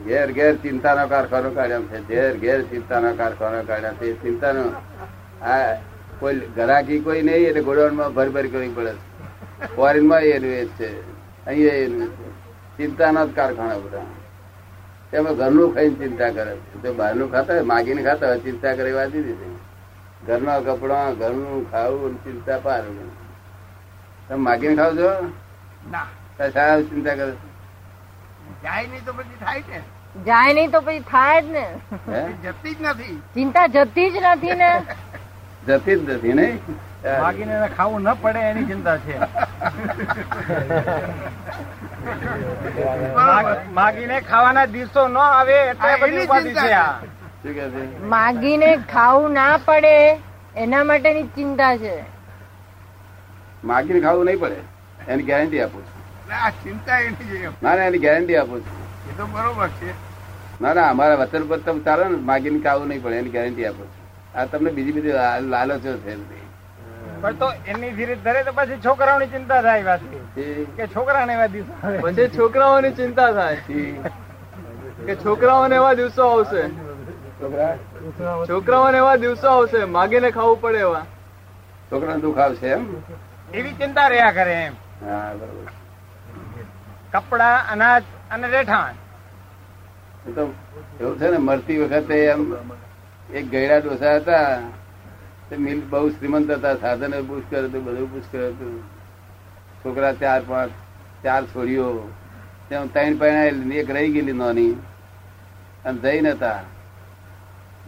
ઘેર 0.07 0.29
ઘેર 0.33 0.55
ચિંતાનો 0.57 1.03
કારખાનો 1.09 1.51
કાઢ્યા 1.51 1.89
છે 1.91 1.99
ઘેર 2.09 2.33
ઘેર 2.43 2.61
ચિંતાનો 2.71 3.09
કારખાનો 3.21 3.59
કાઢ્યા 3.69 3.99
છે 4.01 4.07
ચિંતાનો 4.23 4.65
આ 5.43 5.73
કોઈ 6.21 6.41
ઘરાકી 6.57 7.01
કોઈ 7.05 7.23
નહીં 7.29 7.49
એટલે 7.51 7.63
ગોડાઉનમાં 7.69 8.15
ભર 8.17 8.29
ભર 8.35 8.47
કરવી 8.53 8.73
પડે. 8.77 8.93
ફોરેનમાં 9.77 10.23
એનું 10.33 10.53
એ 10.63 10.65
છે. 10.79 10.91
અહીંયા 11.47 11.79
એનું 11.85 12.09
છે. 12.17 12.29
ચિંતાનો 12.77 13.27
જ 13.27 13.31
કારખાના 13.39 13.79
બધા. 13.85 14.09
એમાં 15.13 15.35
ઘરનું 15.41 15.75
ખાઈને 15.75 15.97
ચિંતા 16.03 16.31
કરે 16.37 16.53
તો 16.83 16.95
બહારનું 17.01 17.29
ખાતા 17.33 17.55
હોય 17.55 17.69
માગીને 17.73 18.03
ખાતા 18.09 18.29
હોય 18.33 18.41
ચિંતા 18.47 18.75
કરે 18.81 18.93
વાત 18.99 19.11
દીધી. 19.15 19.55
ઘરના 20.27 20.61
કપડા 20.67 21.11
ઘરનું 21.21 21.71
ખાવું 21.71 22.13
ચિંતા 22.25 22.59
પાર 22.65 22.83
તમે 24.29 24.41
માગીને 24.47 24.75
ખાવ 24.81 24.93
છો? 24.99 25.11
સારા 26.39 26.81
ચિંતા 26.91 27.15
કરે 27.21 27.33
જાય 28.65 28.87
નહીં 28.93 29.05
તો 29.07 29.13
પછી 29.19 29.39
થાય 29.45 29.63
ને. 29.71 29.81
જાય 30.27 30.53
નહીં 30.59 30.71
તો 30.71 30.81
પછી 30.87 31.05
થાય 31.13 31.43
જ 31.43 31.47
ને. 31.57 31.67
જતી 32.45 32.75
જ 32.75 32.83
નથી. 32.83 33.17
ચિંતા 33.35 33.67
જતી 33.77 34.11
જ 34.11 34.17
નથી 34.23 34.57
ને. 34.63 34.71
જતી 35.67 35.97
જ 35.97 36.01
નથી 36.17 36.35
નહીં? 36.39 36.57
માગીને 37.23 37.55
ખાવું 37.77 38.03
ન 38.07 38.17
પડે 38.23 38.41
એની 38.51 38.67
ચિંતા 38.71 38.99
છે. 39.05 39.15
માગીને 43.79 44.17
ખાવાના 44.31 44.67
દિવસો 44.75 45.03
ન 45.09 45.17
આવે 45.27 45.57
એટલે 45.71 45.93
બધી 46.03 46.55
છે 47.45 47.59
માગીને 48.15 48.71
ખાવું 48.95 49.33
ના 49.41 49.55
પડે 49.69 49.95
એના 50.65 50.85
માટેની 50.91 51.29
ચિંતા 51.37 51.75
છે. 51.85 51.95
માગીને 53.71 54.01
ખાવું 54.07 54.27
નહીં 54.31 54.41
પડે 54.45 54.59
એની 55.13 55.27
ગેરંટી 55.31 55.63
આપું 55.65 55.83
છું. 55.89 55.99
ના, 56.31 56.51
ચિંતા 56.65 56.99
એની 57.07 57.41
ના 57.63 57.75
ના 57.77 57.87
એની 57.93 58.03
ગેરંટી 58.05 58.37
આપું 58.43 58.61
છું. 58.67 58.77
એ 59.11 59.13
તો 59.19 59.25
બરોબર 59.37 59.69
છે. 59.81 59.91
ના 60.61 60.75
ના 60.81 60.89
અમારા 60.97 61.21
વતન 61.23 61.45
પર 61.49 61.59
તમે 61.65 61.81
ચાલો 61.89 62.05
ને 62.13 62.17
માગીને 62.31 62.61
ખાવું 62.69 62.89
નહીં 62.93 63.03
પડે 63.03 63.19
એની 63.23 63.35
ગેરંટી 63.39 63.67
આપું 63.71 63.87
છું. 63.93 64.00
આ 64.35 64.45
તમને 64.45 64.71
બીજી 64.71 64.93
બધી 64.93 65.15
લાલચો 65.51 65.97
છે 66.05 66.15
પણ 67.23 67.35
તો 67.35 67.47
એની 67.67 67.93
ધીરે 67.93 68.15
ધરે 68.25 68.43
તો 68.43 68.53
પછી 68.53 68.77
છોકરાઓની 68.85 69.27
ચિંતા 69.27 69.61
થાય 69.63 69.83
પાછી. 69.83 70.67
કે 70.77 70.87
છોકરાને 70.87 71.33
એવા 71.33 71.47
દિવસો 71.47 71.73
પછી 72.03 72.29
છોકરાઓની 72.39 72.93
ચિંતા 72.93 73.31
થાય. 73.33 73.57
કે 75.07 75.15
છોકરાઓને 75.25 75.75
એવા 75.77 75.95
દિવસો 75.95 76.23
આવશે. 76.29 76.63
છોકરાઓને 78.49 78.99
એવા 78.99 79.17
દિવસો 79.17 79.49
આવશે 79.49 79.85
માગીને 79.97 80.31
ખાવું 80.31 80.61
પડે 80.61 80.79
એવા. 80.79 81.05
છોકરાને 81.91 82.21
દુઃખ 82.21 82.39
આવશે 82.39 82.67
એમ? 82.69 82.83
એવી 83.55 83.75
ચિંતા 83.75 84.09
રહ્યા 84.09 84.33
કરે 84.33 84.55
એમ. 84.63 84.75
હા 85.05 85.35
બરોબર. 85.35 85.73
કપડા 87.13 87.57
અનાજ 87.73 88.03
અને 88.31 88.49
રહેઠાણ. 88.49 88.95
તો 90.35 90.43
એવું 91.01 91.19
છે 91.19 91.29
ને 91.31 91.39
મરતી 91.39 91.79
વખતે 91.79 92.17
એમ 92.27 92.43
એક 93.35 93.51
ગયડા 93.51 93.79
ડોસા 93.79 94.15
હતા, 94.17 94.59
તે 95.51 95.57
મિલ 95.57 95.83
બહુ 95.91 96.09
શ્રીમંત 96.09 96.51
હતા, 96.51 96.75
સાધન 96.75 97.13
પુષ્કર 97.23 97.65
હતું, 97.65 97.85
બધું 97.85 98.13
પુષ્કર 98.13 98.47
હતું. 98.49 98.83
છોકરા 99.85 100.13
ચાર 100.13 100.43
પાંચ, 100.49 100.71
ચાર 101.25 101.43
છોડીઓ 101.45 101.87
તેમ 102.69 102.87
ત્રણ 102.87 103.17
પરણાયેલી 103.17 103.79
એક 103.79 103.91
રહી 103.91 104.13
ગયેલી 104.13 104.33
નોની. 104.33 104.73
અને 105.85 105.99
જઈ 105.99 106.21
નતા. 106.21 106.61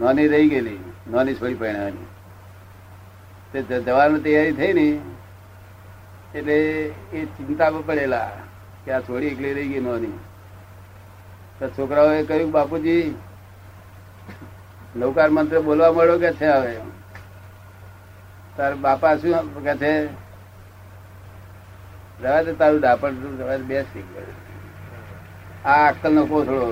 નોની 0.01 0.29
રહી 0.29 0.49
ગયેલી, 0.49 0.79
નોની 1.11 1.35
છોડી 1.35 1.55
પરણાવાની 1.55 2.07
તે 3.53 3.81
જવાની 3.81 4.21
તૈયારી 4.21 4.53
થઈ 4.53 4.73
ને, 4.73 4.87
એટલે 6.35 6.57
એ 7.13 7.25
ચિંતામાં 7.25 7.87
પડેલા 7.87 8.31
કે 8.85 8.93
આ 8.93 9.01
છોડી 9.01 9.27
એકલી 9.27 9.55
રહી 9.55 9.69
ગઈ 9.69 9.81
નોની. 9.81 10.15
તો 11.59 11.69
છોકરાઓએ 11.69 12.23
કહ્યું, 12.23 12.51
બાપુજી 12.51 13.15
નૌકાર 14.97 15.31
મંત્ર 15.31 15.61
બોલવા 15.61 15.93
મળ્યો 15.93 16.19
કે 16.19 16.31
છે 16.33 16.49
હવે 16.49 16.75
તાર 18.57 18.73
બાપા 18.75 19.17
શું 19.17 19.65
કે 19.65 19.75
છે? 19.77 19.93
રવા 22.23 22.43
દે 22.43 22.53
તારું 22.53 22.81
ડાપણ 22.81 23.13
બેસી 23.69 24.05
બેસ 24.15 24.29
આ 25.65 25.89
અક્કલ 25.89 26.13
નો 26.15 26.25
કોથળો 26.25 26.67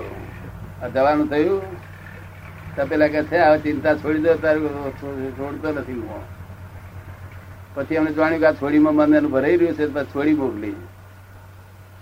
જવાનું 0.95 1.31
થયું. 1.31 1.63
તો 2.77 2.87
પેલા 2.87 3.09
કે 3.09 3.23
છે 3.23 3.39
હવે 3.39 3.59
ચિંતા 3.59 3.95
છોડી 3.95 4.19
દો, 4.19 4.35
તારું 4.35 4.93
છોડતો 5.39 5.73
નથી 5.73 5.93
હું. 5.93 6.23
પછી 7.75 7.97
અમને 7.97 8.13
જાણ્યું 8.13 8.41
કે 8.41 8.47
આ 8.47 8.53
છોડીમાં 8.53 8.95
મને 8.95 9.17
એનું 9.17 9.31
ભરાઈ 9.31 9.57
રહ્યું 9.57 9.77
છે, 9.77 9.87
તો 9.87 10.05
છોડી 10.05 10.35
મોકલી. 10.35 10.77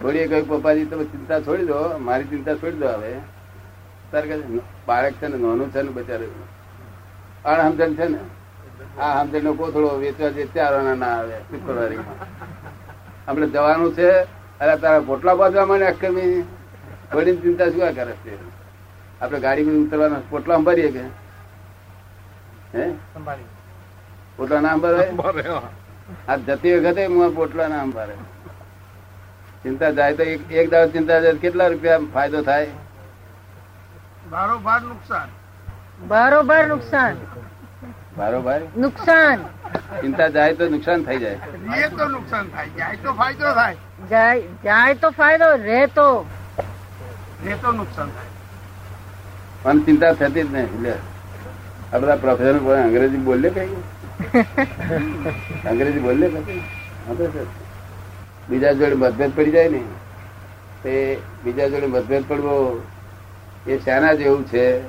છોડીએ 0.00 0.26
કહ્યું 0.26 0.48
પપ્પાજી, 0.48 0.84
તમે 0.84 1.04
ચિંતા 1.04 1.40
છોડી 1.40 1.66
દો, 1.66 1.98
મારી 1.98 2.24
ચિંતા 2.24 2.54
છોડી 2.54 2.78
દો 2.78 2.88
હવે. 2.88 3.12
તારે 4.12 4.36
બાળક 4.86 5.12
છે 5.12 5.28
ને 5.28 5.36
નાનું 5.36 5.72
છે 5.72 5.82
ને 5.82 5.90
બચારું. 5.90 6.34
અણહમજન 7.44 7.94
છે 7.94 8.08
ને 8.08 8.18
આ 8.98 9.24
સમજણનો 9.24 9.52
કોથળો 9.52 9.98
વેચવા 9.98 10.28
જે 10.28 10.48
ચાર 10.54 10.96
ના 10.96 11.06
આવે 11.06 11.36
શુક્રવારીમાં. 11.50 12.18
આપણે 13.28 13.46
જવાનું 13.46 13.94
છે 13.94 14.08
અરે 14.60 14.76
તારા 14.76 15.00
પોટલા 15.00 15.34
બાંધવા 15.34 15.66
મને 15.66 15.86
અક્કમી 15.86 16.44
વડીને 17.12 17.40
ચિંતા 17.40 17.70
શું 17.70 17.94
કરે 17.94 18.14
છે? 18.24 18.34
આપણે 19.20 19.38
ગાડીમાં 19.40 19.84
ઉતરવાના 19.84 20.22
પોટલા 20.30 20.56
ભરીએ 20.56 20.90
કે? 20.90 21.04
હે? 22.74 22.90
સંભાળી 23.14 23.48
પોટલા 24.36 24.60
ના 24.60 24.76
ભરાય 24.76 25.62
આ 26.28 26.36
જતી 26.36 26.74
વખતે 26.78 27.06
હું 27.06 27.36
પોટલા 27.36 27.68
ના 27.68 27.84
ભરે 27.84 28.16
ચિંતા 29.62 29.90
જાય 29.90 30.14
તો 30.14 30.22
એક 30.54 30.70
દાવ 30.70 30.90
ચિંતા 30.90 31.20
જાય 31.20 31.32
કેટલા 31.34 31.68
રૂપિયા 31.68 31.98
ફાયદો 32.14 32.42
થાય? 32.42 32.66
બારોબાર 34.30 34.80
નુકસાન. 34.82 35.28
બરોબર 36.08 36.64
નુકસાન. 36.72 37.14
બારોબાર? 38.18 38.60
નુકસાન. 38.76 39.38
ચિંતા 40.00 40.28
જાય 40.36 40.54
તો 40.54 40.68
નુકસાન 40.74 41.04
થઈ 41.04 41.18
જાય. 41.18 41.88
તો 41.98 42.08
નુકસાન 42.08 42.48
થાય 42.54 42.70
જાય 42.78 42.96
તો 43.04 43.12
ફાયદો 43.20 43.52
થાય. 43.58 43.76
જાય 44.10 44.40
જાય 44.64 44.94
તો 45.04 45.10
ફાયદો 45.20 45.48
રહે 45.68 45.80
તો. 45.98 46.08
નુકસાન 47.80 48.08
થાય. 48.16 48.32
પણ 49.62 49.78
ચિંતા 49.86 50.12
થતી 50.18 50.42
જ 50.42 50.52
નહીં 50.56 50.82
લે. 50.82 50.94
આ 51.92 51.98
બધા 51.98 52.16
પ્રોફેસર 52.26 52.56
અંગ્રેજી 52.82 53.22
બોલે 53.30 53.48
કઈ 53.56 53.72
અંગ્રેજી 55.70 56.04
બોલે 56.08 56.26
કઈ. 56.28 56.62
બીજા 58.48 58.72
જોડે 58.72 58.96
મતભેદ 59.04 59.32
પડી 59.36 59.50
જાય 59.56 59.68
ને 59.68 59.82
તે 60.82 60.94
બીજા 61.44 61.68
જોડે 61.74 61.86
મતભેદ 61.96 62.24
પડવો 62.28 62.54
એ 63.68 63.78
શાના 63.78 64.14
જેવું 64.14 64.46
છે 64.46 64.80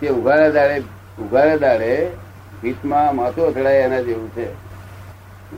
કે 0.00 0.08
ઉઘાડા 0.08 0.48
દાડે 0.48 0.82
ઉઘાડા 1.18 1.56
દાડે 1.56 2.10
ભીતમાં 2.62 3.16
માથું 3.16 3.48
અથડાય 3.48 3.74
એના 3.74 4.00
જેવું 4.00 4.30
છે. 4.30 4.68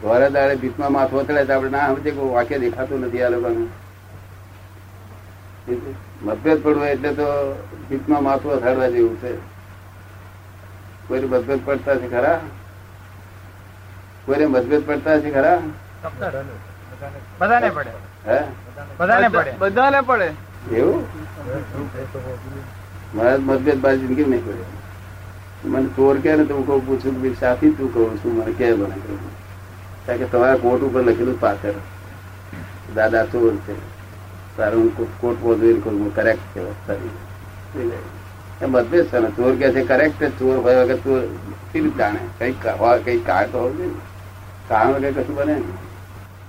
ઘોડા 0.02 0.28
દાડે 0.28 0.54
ભીતમાં 0.54 0.92
માથું 0.92 1.20
અથડાય 1.20 1.44
તો 1.44 1.54
આપણે 1.54 1.70
ના 1.70 1.86
સમજે 1.86 2.10
કે 2.10 2.20
વાક્ય 2.20 2.58
દેખાતું 2.58 3.00
નથી 3.00 3.22
આ 3.22 3.28
લોકોને. 3.28 3.66
મતભેદ 6.22 6.62
પડવો 6.62 6.84
એટલે 6.84 7.12
તો 7.12 7.54
ભીતમાં 7.88 8.22
માથું 8.22 8.52
અથાડવા 8.52 8.88
જેવું 8.88 9.20
છે. 9.20 9.38
કોઈને 11.08 11.26
મતભેદ 11.26 11.60
પડતા 11.64 11.96
છે 11.96 12.10
ખરા? 12.10 12.40
કોઈને 14.26 14.46
મતભેદ 14.46 14.86
પડતા 14.86 15.20
છે 15.20 15.30
ખરા? 15.30 15.60
બધાને 17.38 17.70
પડે. 17.70 17.90
હે? 18.26 18.38
બધાને 18.98 19.28
પડે. 19.28 19.52
બધાને 19.58 20.00
પડે. 20.00 20.30
એવું? 20.76 21.19
મારા 23.14 23.38
મતભેદ 23.38 23.78
બાજુ 23.80 24.00
જિંદગી 24.00 24.24
નહીં 24.24 24.44
પડે 24.46 24.64
મને 25.64 25.88
ચોર 25.96 26.16
કે 26.18 26.36
ને 26.36 26.44
તો 26.44 26.62
કહું, 26.62 26.86
પૂછું 26.86 27.12
કે 27.14 27.20
ભાઈ, 27.20 27.36
સાથી 27.40 27.70
તું 27.70 27.88
કહું 27.94 28.18
છું, 28.20 28.32
મને 28.36 28.52
કે 28.52 28.74
મને 28.74 28.96
કહું. 29.04 29.18
કારણ 30.06 30.18
કે 30.18 30.24
તમારા 30.24 30.60
કોટ 30.64 30.82
ઉપર 30.82 31.02
લખેલું 31.02 31.40
પાછળ 31.40 31.78
દાદા 32.94 33.24
ચોર 33.32 33.54
છે. 33.66 33.74
તારું 34.56 34.80
હું 34.96 35.18
કોટ 35.20 35.36
પહોંચવી 35.42 35.80
હું 35.84 36.14
કરેક્ટ 36.14 36.46
છે 36.54 36.60
સારી 36.86 37.14
એ 38.60 38.66
મતભેદ 38.66 39.06
છે 39.10 39.18
ને. 39.18 39.28
ચોર 39.36 39.52
કે 39.60 39.72
છે 39.74 39.82
કરેક્ટ 39.90 40.22
ચોર 40.38 40.56
હોય 40.64 40.84
વગર 40.84 40.98
ચોર 41.04 41.20
રીતે 41.74 41.90
જાણે? 41.98 42.20
કઈ 42.38 42.54
કઈ 43.04 43.20
કારણ 43.28 43.50
તો 43.52 43.58
હોવું 43.58 43.78
ને. 43.78 43.88
કારણ 44.68 44.92
વગર 44.94 45.12
કશું 45.12 45.36
બને 45.36 45.54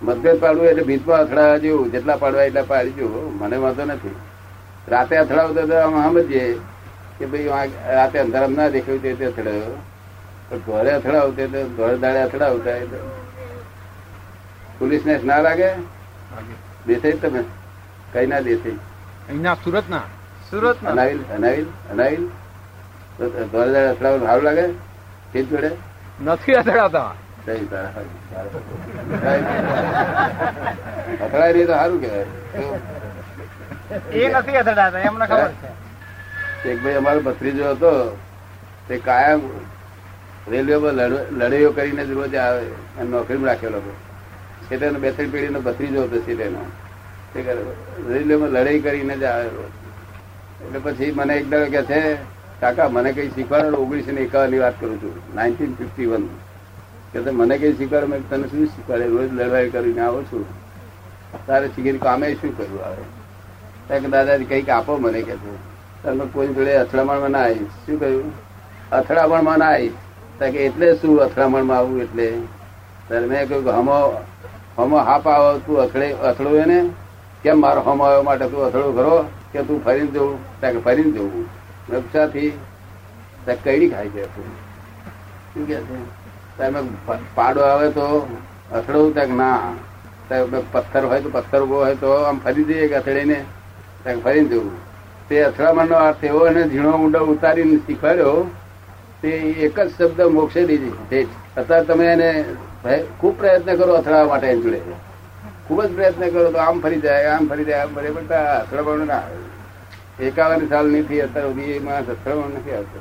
મતભેદ 0.02 0.38
પાડવું 0.40 0.66
એટલે 0.66 0.84
ભીતમાં 0.84 1.20
અથડાવા 1.22 1.58
જેવું, 1.64 1.92
જેટલા 1.92 2.18
પાડવા 2.18 2.44
એટલા 2.50 2.70
પાડી 2.72 2.92
જો 3.00 3.08
મને 3.40 3.58
વાંધો 3.64 3.86
નથી. 3.86 4.16
રાતે 4.88 5.16
અથડાવતો 5.18 5.68
તો 5.68 5.76
આમ 5.78 5.96
સમજીએ 6.10 6.46
કે 7.18 7.26
ભાઈ 7.26 7.72
રાતે 7.96 8.18
અંધારામ 8.20 8.54
ના 8.60 8.70
દેખાયું 8.70 9.02
તે 9.20 9.26
અથડાયો. 9.26 9.78
પણ 10.50 10.60
ઘરે 10.66 10.92
અથડાવતે 10.94 11.44
તો 11.48 11.60
ઘર 11.78 11.96
દાડે 11.98 12.22
અથડાવતા 12.22 12.78
એટલે 12.84 13.00
પોલીસ 14.80 15.04
ને 15.06 15.20
લાગે? 15.48 15.70
દેસાઈ 16.88 17.20
તમે 17.22 17.42
કઈ 18.14 18.28
ના 18.28 18.42
દેસાઈ 18.42 18.80
અહીંના 19.30 19.56
સુરત 19.64 19.90
ના 19.90 20.06
સુરત 20.50 20.78
અનાવિલ 20.92 21.20
અનાવિલ? 21.36 21.68
અનાવિલ 21.92 22.24
ઘર 23.20 23.30
દાડે 23.54 23.80
અથડાવવાનું 23.90 24.28
સારું 24.28 24.44
લાગે? 24.44 24.66
તે 25.34 25.44
જોડે? 25.44 25.72
નથી 26.26 26.56
અથડાતા 26.62 27.12
અથડાય 31.24 31.54
નહીં 31.54 31.68
તો 31.68 31.74
સારું 31.74 32.02
કહેવાય. 32.02 32.28
એ 33.92 34.30
નથી 34.30 34.58
એક 36.72 36.78
ભાઈ 36.84 36.96
અમારો 36.96 37.20
ભત્રીજો 37.22 37.70
હતો, 37.70 38.18
તે 38.88 38.98
કાયમ 38.98 39.42
રેલવેમાં 40.52 40.94
લડાઈઓ 41.32 41.72
કરીને 41.72 42.04
જ 42.06 42.12
રોજ 42.12 42.36
આવે, 42.36 42.66
એમ 43.00 43.10
નોકરીમાં 43.12 43.50
રાખેલો 43.50 43.78
હતો. 43.78 43.94
સીટેનો 44.70 45.00
બે 45.00 45.12
ત્રણ 45.12 45.30
પેઢીનો 45.30 45.60
ભત્રીજો 45.62 46.02
હતો 46.04 46.18
સીટેનો 46.26 46.62
તે 47.34 47.40
રેલવેમાં 48.10 48.50
લડાઈ 48.50 48.80
કરીને 48.80 49.16
જ 49.18 49.24
આવે 49.24 49.50
એટલે 50.62 50.80
પછી 50.80 51.12
મને 51.12 51.34
એક 51.36 51.50
દાડો 51.50 51.72
કે 51.72 51.82
છે, 51.84 52.02
કાકા, 52.62 52.90
મને 52.90 53.12
કઈ 53.14 53.30
શીખવાડો 53.30 53.78
ઓગણીસો 53.78 54.12
ને 54.12 54.22
એકાવનની 54.22 54.60
વાત 54.60 54.80
કરું 54.80 54.98
છું. 55.02 55.36
Nineteen 55.36 55.72
fifty 55.76 56.06
one. 56.06 56.28
કે 57.14 57.20
મને 57.20 57.58
કઈ 57.58 57.74
શીખવાડો, 57.74 58.08
મેં 58.08 58.30
તને 58.30 58.48
શું 58.48 58.66
શીખવાડે? 58.66 59.06
રોજ 59.08 59.34
લડવાઈ 59.34 59.70
કરીને 59.70 60.02
આવો 60.02 60.22
છું. 60.24 60.46
તારે 61.48 61.68
શીખીને 61.68 61.98
કામે 61.98 62.34
શું 62.34 62.58
કર્યું 62.58 62.86
આવે? 62.86 63.04
દાદાજી 63.90 64.46
કંઈક 64.46 64.70
આપો 64.70 64.98
મને 64.98 65.22
કે 65.22 65.36
છે. 65.36 65.72
તમે 66.04 66.26
કોઈ 66.26 66.48
જોડે 66.48 66.76
અથડામણમાં 66.76 67.30
ના 67.30 67.40
આવી. 67.40 67.66
શું 67.86 68.00
કહ્યું? 68.00 68.34
અથડામણમાં 68.92 69.58
ના 69.58 69.78
ત્યાં 70.38 70.52
કે 70.52 70.60
એટલે 70.60 70.96
શું 70.96 71.22
અથડામણમાં 71.22 71.78
આવું 71.78 72.02
એટલે? 72.02 72.28
ત્યારે 73.08 73.28
મેં 73.28 73.50
કહ્યું 73.50 73.74
હમો 73.74 74.26
હમો 74.78 74.98
હાપ 74.98 75.28
આવો, 75.28 75.58
તું 75.58 75.82
અથડે, 75.82 76.12
અથડો 76.12 76.56
એને. 76.56 76.90
કેમ 77.44 77.62
મારો 77.62 77.82
હમો 77.82 78.04
આવ્યો 78.04 78.24
માટે 78.24 78.48
તું 78.48 78.66
અથડો 78.66 78.92
ખરો? 78.92 79.26
કે 79.54 79.62
તું 79.62 79.86
ફરીને 79.86 80.08
જવું 80.08 80.60
ત્યાં 80.60 80.74
કે 80.74 80.80
ફરીને 80.80 81.12
જવું 81.12 81.46
રક્ષાથી 81.90 82.50
ત્યાં 83.46 83.64
કઈડી 83.64 83.90
ખાઈ 83.90 84.10
છે 84.10 84.26
તું. 84.26 84.46
શું 85.54 85.68
કે 85.68 85.76
છે? 85.76 86.00
તમે 86.58 86.82
પાડો 87.36 87.62
આવે 87.62 87.90
તો 87.90 88.38
અથડવું 88.72 89.14
ત્યાં 89.14 89.38
ના. 89.38 89.74
પથ્થર 90.72 91.06
હોય 91.06 91.22
તો 91.22 91.30
પથ્થર 91.30 91.62
ઊભો 91.64 91.76
હોય 91.76 91.96
તો 91.96 92.14
આમ 92.14 92.40
ફરી 92.40 92.64
જઈએ 92.64 92.94
અથડીને. 92.94 93.46
ફરીને 94.04 94.48
જવું 94.48 94.72
તે 95.30 95.44
અથડામણનો 95.44 95.96
અર્થ 95.96 96.24
એવો 96.24 96.40
અને 96.40 96.64
ઝીણો 96.70 96.92
ઊંડો 96.92 97.20
ઉતારીને 97.26 97.78
શીખવાડ્યો, 97.78 98.52
તે 99.22 99.30
એક 99.66 99.80
જ 99.80 99.90
શબ્દ 99.98 100.22
મોક્ષે 100.22 100.66
દીધી. 100.66 101.28
અત્યારે 101.58 101.86
તમે 101.86 102.06
એને 102.06 102.30
ખૂબ 103.20 103.38
પ્રયત્ન 103.38 103.76
કરો 103.76 103.94
અથડાવા 103.94 104.28
માટે 104.28 104.48
એની 104.48 104.62
જોડે. 104.62 104.82
ખૂબ 105.68 105.84
જ 105.84 105.96
પ્રયત્ન 105.96 106.30
કરો 106.30 106.52
તો 106.52 106.58
આમ 106.58 106.82
ફરી 106.82 107.00
જાય, 107.00 107.26
આમ 107.26 107.48
ફરી 107.48 107.66
જાય, 107.66 107.82
આમ 107.82 107.96
ફરી 107.96 108.12
પણ 108.12 108.36
અથડામણ 108.60 109.08
ના 109.08 109.16
આવે. 109.16 110.26
એકાવન 110.26 110.68
સાલ 110.68 110.86
નથી, 110.88 111.22
અત્યાર 111.22 111.46
સુધી 111.46 111.72
એમાં 111.72 111.98
અથડામણ 111.98 112.56
નથી 112.58 112.72
આવતો. 112.72 113.00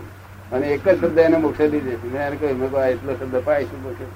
અને 0.52 0.66
એક 0.66 0.88
જ 0.88 1.00
શબ્દ 1.00 1.18
એને 1.18 1.36
મોક્ષે 1.36 1.68
દીધી. 1.68 2.08
મેં 2.12 2.22
એને 2.26 2.36
કહ્યું, 2.36 2.58
મેં 2.58 2.84
એટલો 2.84 3.12
શબ્દ 3.14 3.42
પાઈશું 3.44 3.82
મોક્ષે? 3.82 4.06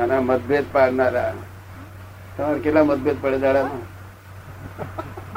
આના 0.00 0.20
મતભેદ 0.20 0.64
પાડનારા. 0.72 1.32
તમારે 2.36 2.58
કેટલા 2.58 2.84
મતભેદ 2.84 3.16
પડે 3.22 3.38
દાડામાં? 3.38 3.84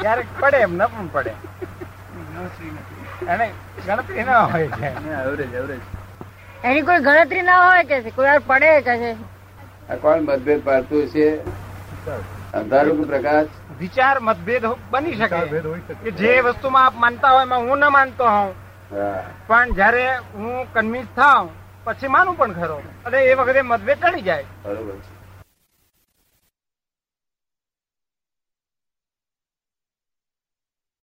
ક્યારેક 0.01 0.25
પડે 0.39 0.57
એમ 0.57 0.73
ન 0.75 0.85
પણ 0.85 1.07
પડે. 1.13 1.33
અને 3.29 3.47
ગણતરી 3.85 4.23
ના 4.23 4.43
હોય 4.51 4.67
છે 4.67 4.87
એવરેજ 5.27 5.53
એવરેજ 5.53 5.79
એની 6.63 6.81
કોઈ 6.81 7.03
ગણતરી 7.07 7.41
ના 7.41 7.59
હોય 7.65 7.83
કે 7.83 8.01
છે? 8.03 8.09
કોઈ 8.09 8.27
વાર 8.27 8.41
પડે 8.47 8.71
કે 8.81 8.97
છે? 9.01 9.11
આ 9.89 9.95
કોણ 9.95 10.21
મતભેદ 10.21 10.61
પાડતું 10.65 11.07
છે 11.07 11.27
અંધારું 12.53 12.97
કે 12.99 13.05
પ્રકાશ? 13.11 13.51
વિચાર 13.79 14.15
મતભેદ 14.19 14.65
બની 14.91 15.15
શકે. 15.15 15.61
કે 16.03 16.11
જે 16.11 16.39
વસ્તુમાં 16.39 16.85
આપ 16.85 16.95
માનતા 17.03 17.31
હોય 17.35 17.45
એમાં 17.45 17.59
હું 17.69 17.77
ના 17.79 17.89
માનતો 17.97 18.25
હોઉં. 18.25 18.51
પણ 19.47 19.73
જયારે 19.77 20.03
હું 20.35 20.73
કન્વિન્સ 20.73 21.07
થાઉં 21.15 21.49
પછી 21.85 22.07
માનું 22.07 22.37
પણ 22.37 22.53
ખરો. 22.53 22.81
અને 23.05 23.17
એ 23.23 23.33
વખતે 23.33 23.61
મતભેદ 23.61 23.97
ટળી 24.01 24.21
જાય. 24.21 24.45
બરોબર 24.63 24.95
છે. 25.05 25.18